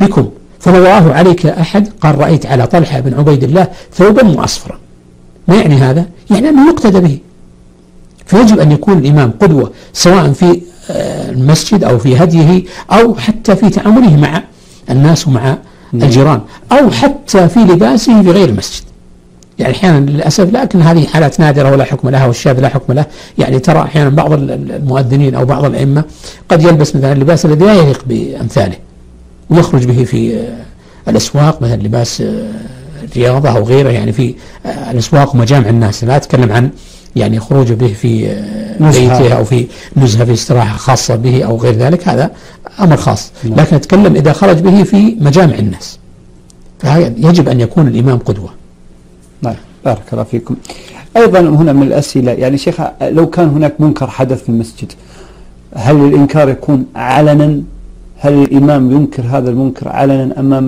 بكم. 0.00 0.28
فلو 0.60 0.84
رآه 0.84 1.12
عليك 1.12 1.46
أحد. 1.46 1.88
قال 2.00 2.18
رأيت 2.18 2.46
على 2.46 2.66
طلحة 2.66 3.00
بن 3.00 3.14
عبيد 3.14 3.44
الله 3.44 3.68
ثوبا 3.94 4.22
معصفرا 4.22 4.78
ما 5.48 5.54
يعني 5.54 5.74
هذا؟ 5.74 6.06
يعني 6.30 6.48
أنه 6.48 6.68
يقتدى 6.68 7.00
به. 7.00 7.18
فيجب 8.26 8.58
أن 8.60 8.72
يكون 8.72 8.98
الإمام 8.98 9.30
قدوة 9.40 9.72
سواء 9.92 10.32
في 10.32 10.60
آه، 10.90 11.30
المسجد 11.30 11.84
أو 11.84 11.98
في 11.98 12.16
هديه 12.16 12.62
أو 12.92 13.14
حتى 13.14 13.56
في 13.56 13.70
تعامله 13.70 14.16
مع 14.16 14.42
الناس 14.90 15.28
ومع 15.28 15.58
الجيران 15.94 16.40
أو 16.72 16.90
حتى 16.90 17.48
في 17.48 17.60
لباسه 17.60 18.22
في 18.22 18.30
غير 18.30 18.48
المسجد. 18.48 18.82
يعني 19.58 19.74
أحيانا 19.74 20.10
للأسف 20.10 20.52
لكن 20.52 20.82
هذه 20.82 21.06
حالات 21.06 21.40
نادرة 21.40 21.70
ولا 21.70 21.84
حكم 21.84 22.08
لها 22.08 22.26
والشاذ 22.26 22.60
لا 22.60 22.68
حكم 22.68 22.92
له. 22.92 23.06
يعني 23.38 23.58
ترى 23.58 23.82
أحيانا 23.82 24.08
بعض 24.10 24.32
ال- 24.32 24.50
ال- 24.50 24.72
المؤذنين 24.72 25.34
أو 25.34 25.44
بعض 25.44 25.64
الأئمة 25.64 26.04
قد 26.48 26.62
يلبس 26.62 26.96
مثلا 26.96 27.12
اللباس 27.12 27.46
الذي 27.46 27.64
لا 27.64 27.74
يليق 27.74 28.04
بأمثاله 28.06 28.76
ويخرج 29.50 29.84
به 29.84 30.04
في 30.04 30.36
آه، 30.36 31.10
الأسواق 31.10 31.62
مثلا 31.62 31.76
لباس 31.82 32.20
آه، 32.20 32.48
الرياضة 33.02 33.48
أو 33.48 33.62
غيره. 33.64 33.90
يعني 33.90 34.12
في 34.12 34.34
آه، 34.66 34.90
الأسواق 34.90 35.34
ومجامع 35.34 35.68
الناس 35.68 36.04
لا 36.04 36.16
أتكلم 36.16 36.52
عن 36.52 36.70
يعني 37.16 37.40
خروجه 37.40 37.74
به 37.74 37.92
في 37.92 38.36
نزهة. 38.80 39.18
بيته 39.18 39.34
أو 39.34 39.44
في 39.44 39.66
نزهة 39.96 40.24
في 40.24 40.32
استراحة 40.32 40.76
خاصة 40.76 41.16
به 41.16 41.44
أو 41.44 41.56
غير 41.56 41.74
ذلك 41.74 42.08
هذا 42.08 42.30
أمر 42.80 42.96
خاص. 42.96 43.32
نعم. 43.44 43.60
لكن 43.60 43.76
أتكلم 43.76 44.16
إذا 44.16 44.32
خرج 44.32 44.58
به 44.58 44.82
في 44.82 45.16
مجامع 45.20 45.54
الناس. 45.54 45.98
فيجب 46.78 47.48
أن 47.48 47.60
يكون 47.60 47.88
الإمام 47.88 48.18
قدوة. 48.18 48.50
نعم. 49.42 49.54
بارك 49.84 50.02
الله 50.12 50.24
فيكم. 50.24 50.56
أيضا 51.16 51.40
هنا 51.40 51.72
من 51.72 51.82
الأسئلة 51.82 52.32
يعني 52.32 52.58
شيخ 52.58 52.80
لو 53.02 53.30
كان 53.30 53.48
هناك 53.48 53.80
منكر 53.80 54.06
حدث 54.06 54.42
في 54.42 54.48
المسجد 54.48 54.92
هل 55.74 55.96
الإنكار 55.96 56.48
يكون 56.48 56.86
علنا؟ 56.96 57.62
هل 58.18 58.32
الإمام 58.42 58.92
ينكر 58.92 59.22
هذا 59.22 59.50
المنكر 59.50 59.88
علنا 59.88 60.40
أمام 60.40 60.66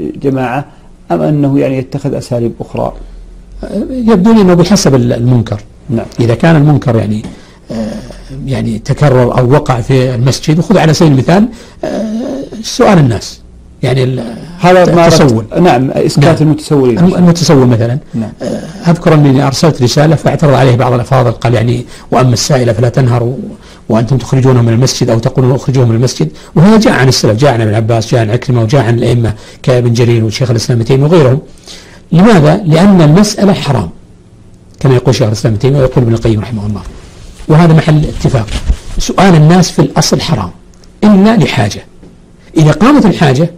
الجماعة 0.00 0.64
أم 1.12 1.20
أنه 1.22 1.58
يعني 1.58 1.78
يتخذ 1.78 2.14
أساليب 2.14 2.52
أخرى؟ 2.60 2.92
يبدو 3.90 4.32
لي 4.32 4.40
أنه 4.40 4.54
بحسب 4.54 4.94
المنكر. 4.94 5.60
نعم. 5.90 6.06
إذا 6.20 6.34
كان 6.34 6.56
المنكر 6.56 6.96
يعني 6.96 7.22
آه، 7.70 7.92
يعني 8.46 8.78
تكرر 8.78 9.38
أو 9.38 9.50
وقع 9.52 9.80
في 9.80 10.14
المسجد 10.14 10.58
وخذ 10.58 10.78
على 10.78 10.94
سبيل 10.94 11.12
المثال 11.12 11.48
آه، 11.84 12.04
سؤال 12.62 12.98
الناس. 12.98 13.40
يعني 13.82 14.20
هذا 14.60 14.94
ما 14.94 15.10
أردت- 15.10 15.58
نعم 15.60 15.90
إسكات 15.90 16.24
نعم. 16.42 16.48
المتسولين. 16.48 16.98
الم- 16.98 17.14
المتسول 17.14 17.66
مثلا. 17.66 17.98
نعم. 18.14 18.30
آه، 18.42 18.90
أذكر 18.90 19.14
أني 19.14 19.46
أرسلت 19.46 19.82
رسالة 19.82 20.16
فاعترض 20.16 20.54
عليه 20.54 20.76
بعض 20.76 20.92
الأفاضل 20.92 21.30
قال 21.32 21.54
يعني 21.54 21.84
وأما 22.10 22.32
السائل 22.32 22.74
فلا 22.74 22.88
تنهروا 22.88 23.36
وأنتم 23.88 24.18
تخرجونه 24.18 24.62
من 24.62 24.68
المسجد 24.72 25.10
أو 25.10 25.18
تقولون 25.18 25.54
أخرجوه 25.54 25.84
من 25.86 25.94
المسجد. 25.96 26.28
وهذا 26.54 26.76
جاء 26.78 26.92
عن 26.92 27.08
السلف 27.08 27.38
جاء 27.40 27.52
عن 27.52 27.60
ابن 27.60 27.74
عباس 27.74 28.10
جاء 28.12 28.20
عن 28.20 28.30
عكرمة 28.30 28.62
وجاء 28.62 28.84
عن 28.84 28.94
الأئمة 28.98 29.34
كابن 29.62 29.92
جرير 29.92 30.24
وشيخ 30.24 30.50
الإسلام 30.50 30.82
تيمية 30.82 31.04
وغيرهم. 31.04 31.38
لماذا؟ 32.12 32.56
لأن 32.64 33.00
المسألة 33.00 33.52
حرام 33.52 33.88
كما 34.80 34.94
يقول 34.94 35.14
شيخ 35.14 35.26
الإسلام 35.26 35.56
تيمية 35.56 35.78
ويقول 35.80 36.04
ابن 36.04 36.14
القيم 36.14 36.40
رحمه 36.40 36.66
الله. 36.66 36.80
وهذا 37.48 37.72
محل 37.72 38.04
اتفاق. 38.04 38.46
سؤال 38.98 39.34
الناس 39.34 39.70
في 39.70 39.78
الأصل 39.78 40.20
حرام 40.20 40.50
إلا 41.04 41.36
لحاجة. 41.36 41.84
إذا 42.56 42.70
قامت 42.72 43.06
الحاجة 43.06 43.50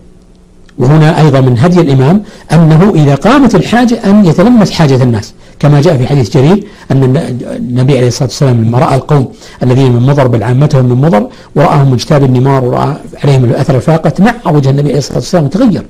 وهنا 0.79 1.21
أيضا 1.21 1.41
من 1.41 1.59
هدي 1.59 1.81
الإمام 1.81 2.23
أنه 2.53 2.93
إذا 2.95 3.15
قامت 3.15 3.55
الحاجة 3.55 3.95
أن 4.05 4.25
يتلمس 4.27 4.71
حاجة 4.71 5.03
الناس. 5.03 5.33
كما 5.59 5.81
جاء 5.81 5.97
في 5.97 6.07
حديث 6.07 6.37
جرير 6.37 6.65
أن 6.91 7.05
الن- 7.05 7.39
النبي 7.57 7.97
عليه 7.97 8.09
الصلاة 8.09 8.29
والسلام 8.29 8.65
لما 8.65 8.79
رأى 8.79 8.95
القوم 8.95 9.29
الذين 9.63 9.93
من 9.93 10.03
مضر 10.07 10.27
بل 10.27 10.43
عامتهم 10.43 10.85
من 10.85 10.97
مضر 11.01 11.29
ورآهم 11.55 11.91
مجتاب 11.93 12.25
النمار 12.25 12.65
ورأى 12.65 12.95
عليهم 13.25 13.45
الأثر 13.45 13.77
الفاقة 13.77 14.11
تنعى 14.11 14.35
وجه 14.47 14.71
النبي 14.71 14.89
عليه 14.89 14.99
الصلاة 14.99 15.19
والسلام 15.19 15.45
وتغير 15.45 15.87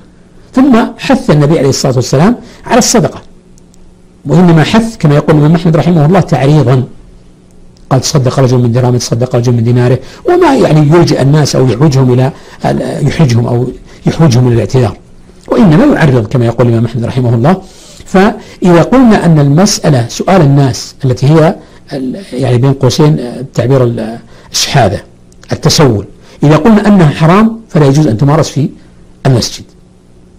ثم 0.57 0.75
حث 0.99 1.31
النبي 1.31 1.59
عليه 1.59 1.69
الصلاة 1.69 1.97
والسلام 1.97 2.37
على 2.67 2.79
الصدقة. 2.79 3.21
وإنما 4.27 4.63
حث 4.65 4.97
كما 4.97 5.15
يقول 5.15 5.37
الإمام 5.37 5.55
أحمد 5.55 5.77
رحمه 5.77 6.07
الله 6.07 6.21
تعريضا. 6.21 6.85
قال 7.91 8.01
تصدق 8.01 8.41
رجل 8.41 8.59
من 8.59 8.73
درهمه 8.73 8.99
تصدق 8.99 9.37
رجل 9.37 9.53
من 9.53 9.65
ديناره. 9.65 9.99
وما 10.29 10.55
يعني 10.55 10.81
يلجئ 10.81 11.23
الناس 11.23 11.57
أو 11.57 11.67
يحوجهم 11.67 12.13
إلى 12.13 12.33
يحرجهم 13.09 13.47
أو 13.47 13.69
يحوجهم 14.07 14.47
إلى 14.47 14.55
الاعتذار. 14.55 14.97
وإنما 15.49 15.85
يعرض 15.95 16.27
كما 16.27 16.47
يقول 16.47 16.67
الإمام 16.67 16.85
أحمد 16.85 17.05
رحمه 17.05 17.35
الله. 17.35 17.63
فإذا 18.07 18.83
قلنا 18.83 19.27
أن 19.27 19.39
المسألة 19.39 20.07
سؤال 20.09 20.41
الناس 20.41 20.95
التي 21.05 21.27
هي 21.27 21.57
يعني 22.33 22.59
بين 22.59 22.73
قوسين 22.73 23.19
آه، 23.21 23.45
تعبير 23.55 23.85
ال- 23.85 24.19
الشحاذة 24.53 25.01
التسول. 25.53 26.05
إذا 26.43 26.57
قلنا 26.57 26.89
أنها 26.89 27.09
حرام 27.11 27.61
فلا 27.69 27.87
يجوز 27.87 28.07
أن 28.07 28.17
تمارس 28.17 28.49
في 28.49 28.69
المسجد. 29.27 29.65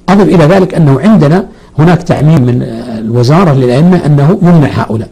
أضف 0.10 0.24
إلى 0.24 0.46
ذلك 0.46 0.74
أنه 0.74 1.00
عندنا 1.02 1.46
هناك 1.80 2.04
تعميم 2.04 2.42
من 2.42 2.62
الوزارة 3.00 3.54
للأئمة 3.54 4.06
أنه 4.06 4.40
يمنع 4.42 4.68
هؤلاء. 4.68 5.10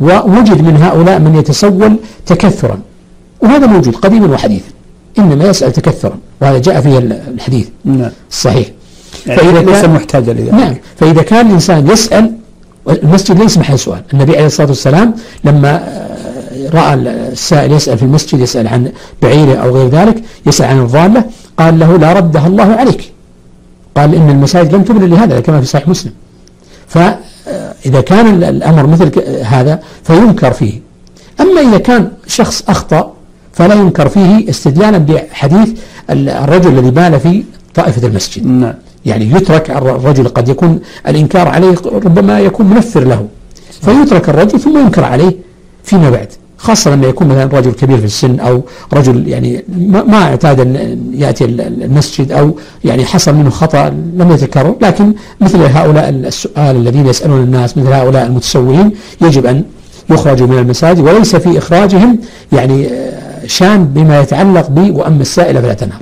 ووجد 0.00 0.60
من 0.62 0.76
هؤلاء 0.76 1.18
من 1.18 1.34
يتسول 1.34 1.96
تكثرا. 2.26 2.78
وهذا 3.40 3.66
موجود 3.66 3.94
قديما 3.96 4.26
وحديثا. 4.26 4.68
إنما 5.18 5.44
يسأل 5.44 5.72
تكثرا. 5.72 6.18
وهذا 6.42 6.58
جاء 6.58 6.80
فيه 6.80 6.98
الحديث. 6.98 7.68
نعم. 7.84 8.10
الصحيح 8.30 8.68
يعني 9.26 9.40
فإذا 9.40 9.62
ليس 9.62 9.80
كان- 9.80 9.94
محتاجا 9.94 10.32
لذلك. 10.32 10.54
نعم. 10.54 10.74
فإذا 10.96 11.22
كان 11.22 11.46
الإنسان 11.46 11.88
يسأل 11.90 12.32
المسجد 12.88 13.38
ليس 13.42 13.58
محل 13.58 13.78
سؤال. 13.78 14.02
النبي 14.14 14.36
عليه 14.36 14.46
الصلاة 14.46 14.68
والسلام 14.68 15.14
لما 15.44 15.76
آه، 15.76 16.70
رأى 16.74 16.94
السائل 16.94 17.72
يسأل 17.72 17.98
في 17.98 18.02
المسجد 18.04 18.40
يسأل 18.40 18.68
عن 18.68 18.92
بعيره 19.22 19.54
أو 19.54 19.76
غير 19.76 19.88
ذلك 19.88 20.22
يسأل 20.46 20.66
عن 20.66 20.78
الضالة 20.80 21.24
قال 21.58 21.78
له 21.78 21.96
لا 21.98 22.12
ردها 22.12 22.46
الله 22.46 22.72
عليك. 22.72 23.12
قال 23.94 24.14
إن 24.14 24.30
المساجد 24.30 24.74
لم 24.74 24.82
تبنى 24.82 25.06
لهذا 25.06 25.40
كما 25.40 25.60
في 25.60 25.66
صحيح 25.66 25.88
مسلم. 25.88 26.12
فإذا 26.88 28.00
كان 28.00 28.26
ال- 28.34 28.44
الأمر 28.44 28.86
مثل 28.86 29.22
هذا 29.44 29.80
فينكر 30.04 30.52
فيه. 30.52 30.80
أما 31.40 31.60
إذا 31.60 31.78
كان 31.78 32.10
شخص 32.26 32.64
أخطأ 32.68 33.12
فلا 33.52 33.74
ينكر 33.74 34.08
فيه 34.08 34.50
استدلالا 34.50 34.98
بحديث 34.98 35.68
ال- 36.10 36.28
الرجل 36.28 36.78
الذي 36.78 36.90
بال 36.90 37.20
في 37.20 37.44
طائفة 37.74 38.06
المسجد. 38.08 38.46
نعم. 38.46 38.74
يعني 39.06 39.30
يترك 39.30 39.70
الر- 39.70 39.96
الرجل 39.96 40.28
قد 40.28 40.48
يكون 40.48 40.80
الإنكار 41.08 41.48
عليه 41.48 41.74
ربما 41.84 42.40
يكون 42.40 42.66
منفر 42.66 43.04
له. 43.04 43.26
فيترك 43.80 44.28
الرجل 44.28 44.60
ثم 44.60 44.78
ينكر 44.78 45.04
عليه 45.04 45.32
فيما 45.84 46.10
بعد. 46.10 46.28
خاصة 46.64 46.90
لما 46.90 47.06
يكون 47.06 47.26
مثلا 47.28 47.44
رجل 47.58 47.72
كبير 47.72 47.98
في 47.98 48.04
السن 48.04 48.40
أو 48.40 48.62
رجل 48.92 49.28
يعني 49.28 49.64
ما 49.88 50.22
اعتاد 50.22 50.60
أن 50.60 50.98
يأتي 51.14 51.44
ال- 51.44 51.60
ال- 51.60 51.82
المسجد 51.82 52.32
أو 52.32 52.56
يعني 52.84 53.04
حصل 53.04 53.34
منه 53.34 53.50
خطأ 53.50 53.88
لم 53.90 54.30
يتكرر 54.32 54.74
لكن 54.82 55.12
مثل 55.40 55.58
هؤلاء 55.62 56.08
السؤال 56.08 56.76
الذين 56.76 57.06
يسألون 57.06 57.40
الناس 57.42 57.78
مثل 57.78 57.92
هؤلاء 57.92 58.26
المتسولين 58.26 58.90
يجب 59.22 59.46
أن 59.46 59.64
يخرجوا 60.10 60.46
من 60.46 60.58
المساجد 60.58 61.00
وليس 61.00 61.36
في 61.36 61.58
إخراجهم 61.58 62.18
يعني 62.52 62.86
آه، 62.86 63.46
شان 63.46 63.84
بما 63.84 64.20
يتعلق 64.20 64.68
ب 64.70 64.96
وأما 64.96 65.22
السائل 65.22 65.62
فلا 65.62 65.74
تنهر. 65.74 66.00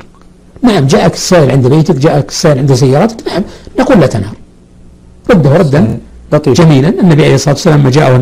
نعم 0.62 0.86
جاءك 0.86 1.14
السائل 1.14 1.50
عند 1.50 1.66
بيتك 1.66 1.94
جاءك 1.96 2.28
السائل 2.28 2.58
عند 2.58 2.74
سيارتك 2.74 3.16
نعم 3.28 3.42
نقول 3.80 4.00
لا 4.00 4.06
تنهر. 4.06 4.34
رده 5.30 5.56
ردا 5.56 5.98
لطيف. 6.32 6.60
جميلا. 6.60 6.88
النبي 6.88 7.24
عليه 7.24 7.34
الصلاة 7.34 7.54
والسلام 7.54 7.80
لما 7.80 7.90
جاءه 7.90 8.16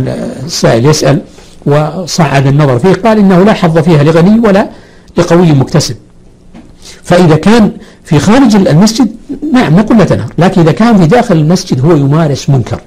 السائل 0.46 0.86
يسأل 0.86 1.20
وصعد 1.66 2.46
النظر 2.46 2.78
فيه 2.78 2.92
قال 2.92 3.18
إنه 3.18 3.44
لا 3.44 3.52
حظ 3.52 3.78
فيها 3.78 4.02
لغني 4.02 4.40
ولا 4.48 4.68
لقوي 5.16 5.52
مكتسب. 5.52 5.96
فإذا 7.02 7.36
كان 7.36 7.72
في 8.04 8.18
خارج 8.18 8.56
المسجد 8.56 9.16
نعم 9.52 9.76
نقول 9.76 9.98
لا 9.98 10.04
تنهر 10.04 10.32
لكن 10.38 10.60
إذا 10.60 10.72
كان 10.72 10.98
في 10.98 11.06
داخل 11.06 11.36
المسجد 11.36 11.84
هو 11.84 11.96
يمارس 11.96 12.50
منكر. 12.50 12.80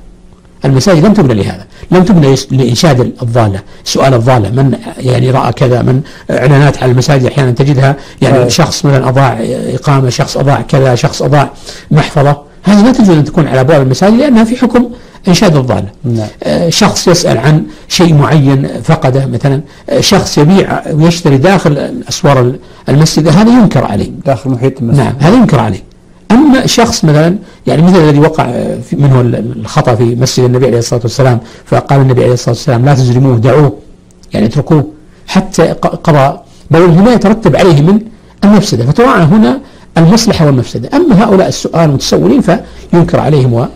المساجد 0.65 1.05
لم 1.05 1.13
تبنى 1.13 1.33
لهذا 1.33 1.65
لم 1.91 2.03
تبنى 2.03 2.35
لإنشاد 2.51 2.99
الضالة 3.21 3.59
سؤال 3.83 4.13
الضالة 4.13 4.49
من 4.49 4.77
يعني 4.97 5.31
رأى 5.31 5.53
كذا 5.53 5.81
من 5.81 6.01
إعلانات 6.31 6.83
على 6.83 6.91
المساجد 6.91 7.25
أحيانا 7.25 7.51
تجدها 7.51 7.95
يعني 8.21 8.37
آه. 8.37 8.47
شخص 8.47 8.85
مثلا 8.85 9.09
أضاع 9.09 9.39
إقامة 9.49 10.09
شخص 10.09 10.37
أضاع 10.37 10.61
كذا 10.61 10.95
شخص 10.95 11.21
أضاع 11.21 11.49
محفظة. 11.91 12.52
هذه 12.63 12.85
لا 12.85 12.91
تجوز 12.91 13.09
أن 13.09 13.23
تكون 13.23 13.47
على 13.47 13.61
أبواب 13.61 13.81
المساجد 13.81 14.13
لأنها 14.17 14.43
في 14.43 14.55
حكم 14.55 14.89
إنشاد 15.27 15.55
الضالة. 15.55 15.87
نعم. 16.03 16.27
آه، 16.43 16.69
شخص 16.69 17.07
يسأل 17.07 17.37
عن 17.37 17.63
شيء 17.87 18.13
معين 18.13 18.67
فقده 18.83 19.25
مثلا 19.25 19.61
آه، 19.89 19.99
شخص 19.99 20.37
يبيع 20.37 20.81
ويشتري 20.93 21.37
داخل 21.37 22.01
أسوار 22.09 22.53
المسجد 22.89 23.27
هذا 23.27 23.51
ينكر 23.51 23.85
عليه. 23.85 24.11
داخل 24.25 24.49
محيط 24.49 24.79
المسجد. 24.81 24.99
نعم 24.99 25.13
هذا 25.19 25.35
ينكر 25.35 25.59
عليه. 25.59 25.83
أما 26.31 26.65
شخص 26.67 27.05
مثلا 27.05 27.35
يعني 27.67 27.81
مثل 27.81 27.97
الذي 27.97 28.19
وقع 28.19 28.45
منه 28.93 29.21
ال- 29.21 29.53
الخطأ 29.59 29.95
في 29.95 30.15
مسجد 30.15 30.43
النبي 30.45 30.65
عليه 30.67 30.77
الصلاة 30.77 31.01
والسلام 31.03 31.39
فقال 31.65 32.01
النبي 32.01 32.23
عليه 32.23 32.33
الصلاة 32.33 32.55
والسلام 32.55 32.85
لا 32.85 32.93
تزرموه 32.93 33.37
دعوه 33.37 33.77
يعني 34.33 34.45
اتركوه 34.45 34.87
حتى 35.27 35.63
قضى. 35.81 36.39
بل 36.71 37.03
لا 37.05 37.13
يترتب 37.13 37.55
عليه 37.55 37.81
من 37.81 37.99
المفسدة 38.43 38.85
فتراعى 38.85 39.23
هنا 39.23 39.59
المصلحة 39.97 40.45
والمفسدة. 40.45 40.89
أما 40.93 41.23
هؤلاء 41.23 41.47
السؤال 41.47 41.89
المتسولين 41.89 42.41
فينكر 42.41 43.19
عليهم 43.19 43.67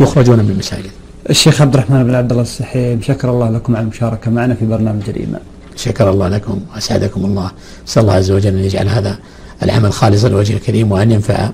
ويخرجون 0.00 0.38
من 0.38 0.50
المساجد. 0.50 0.90
الشيخ 1.30 1.62
عبد 1.62 1.74
الرحمن 1.74 2.04
بن 2.04 2.14
عبد 2.14 2.30
الله 2.30 2.42
السحيم 2.42 3.02
شكر 3.02 3.30
الله 3.30 3.50
لكم 3.50 3.76
على 3.76 3.82
المشاركة 3.82 4.30
معنا 4.30 4.54
في 4.54 4.66
برنامج 4.66 5.02
الإيمان. 5.08 5.40
شكر 5.76 6.10
الله 6.10 6.28
لكم 6.28 6.60
وأسعدكم 6.74 7.24
الله. 7.24 7.50
نسأل 7.86 8.02
الله 8.02 8.14
عز 8.14 8.30
وجل 8.30 8.56
أن 8.56 8.64
يجعل 8.64 8.88
هذا 8.88 9.18
العمل 9.62 9.92
خالصا 9.92 10.28
لوجه 10.28 10.52
الكريم 10.52 10.92
وأن 10.92 11.12
ينفع 11.12 11.50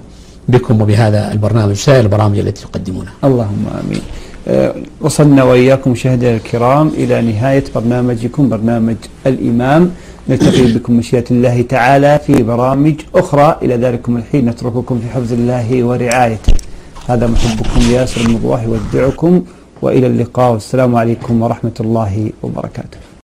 بكم 0.49 0.83
وبهذا 0.83 1.33
البرنامج 1.33 1.73
وسائر 1.73 2.01
البرامج 2.01 2.39
التي 2.39 2.63
تقدمونها. 2.63 3.13
اللهم 3.25 3.67
آمين. 3.81 4.03
آه، 4.49 4.75
وصلنا 5.01 5.43
وإياكم 5.45 5.91
مشاهدينا 5.91 6.37
الكرام 6.37 6.89
إلى 6.89 7.23
نهاية 7.23 7.65
برنامجكم 7.75 8.49
برنامج 8.49 8.97
الإمام 9.27 9.91
نلتقي 10.29 10.67
بكم 10.75 10.93
مشيئة 10.97 11.25
الله 11.31 11.63
تعالى 11.63 12.21
في 12.27 12.43
برامج 12.43 12.95
أخرى 13.15 13.57
إلى 13.63 13.77
ذلكم 13.77 14.17
الحين 14.17 14.49
نترككم 14.49 14.99
في 14.99 15.09
حفظ 15.15 15.33
الله 15.33 15.85
ورعايته. 15.85 16.53
هذا 17.09 17.27
محبكم 17.27 17.81
ياسر 17.91 18.21
المضواحي 18.21 18.67
يودعكم 18.67 19.45
وإلى 19.83 20.07
اللقاء 20.07 20.53
والسلام 20.53 20.97
عليكم 20.97 21.43
ورحمة 21.43 21.77
الله 21.81 22.31
وبركاته. 22.43 23.12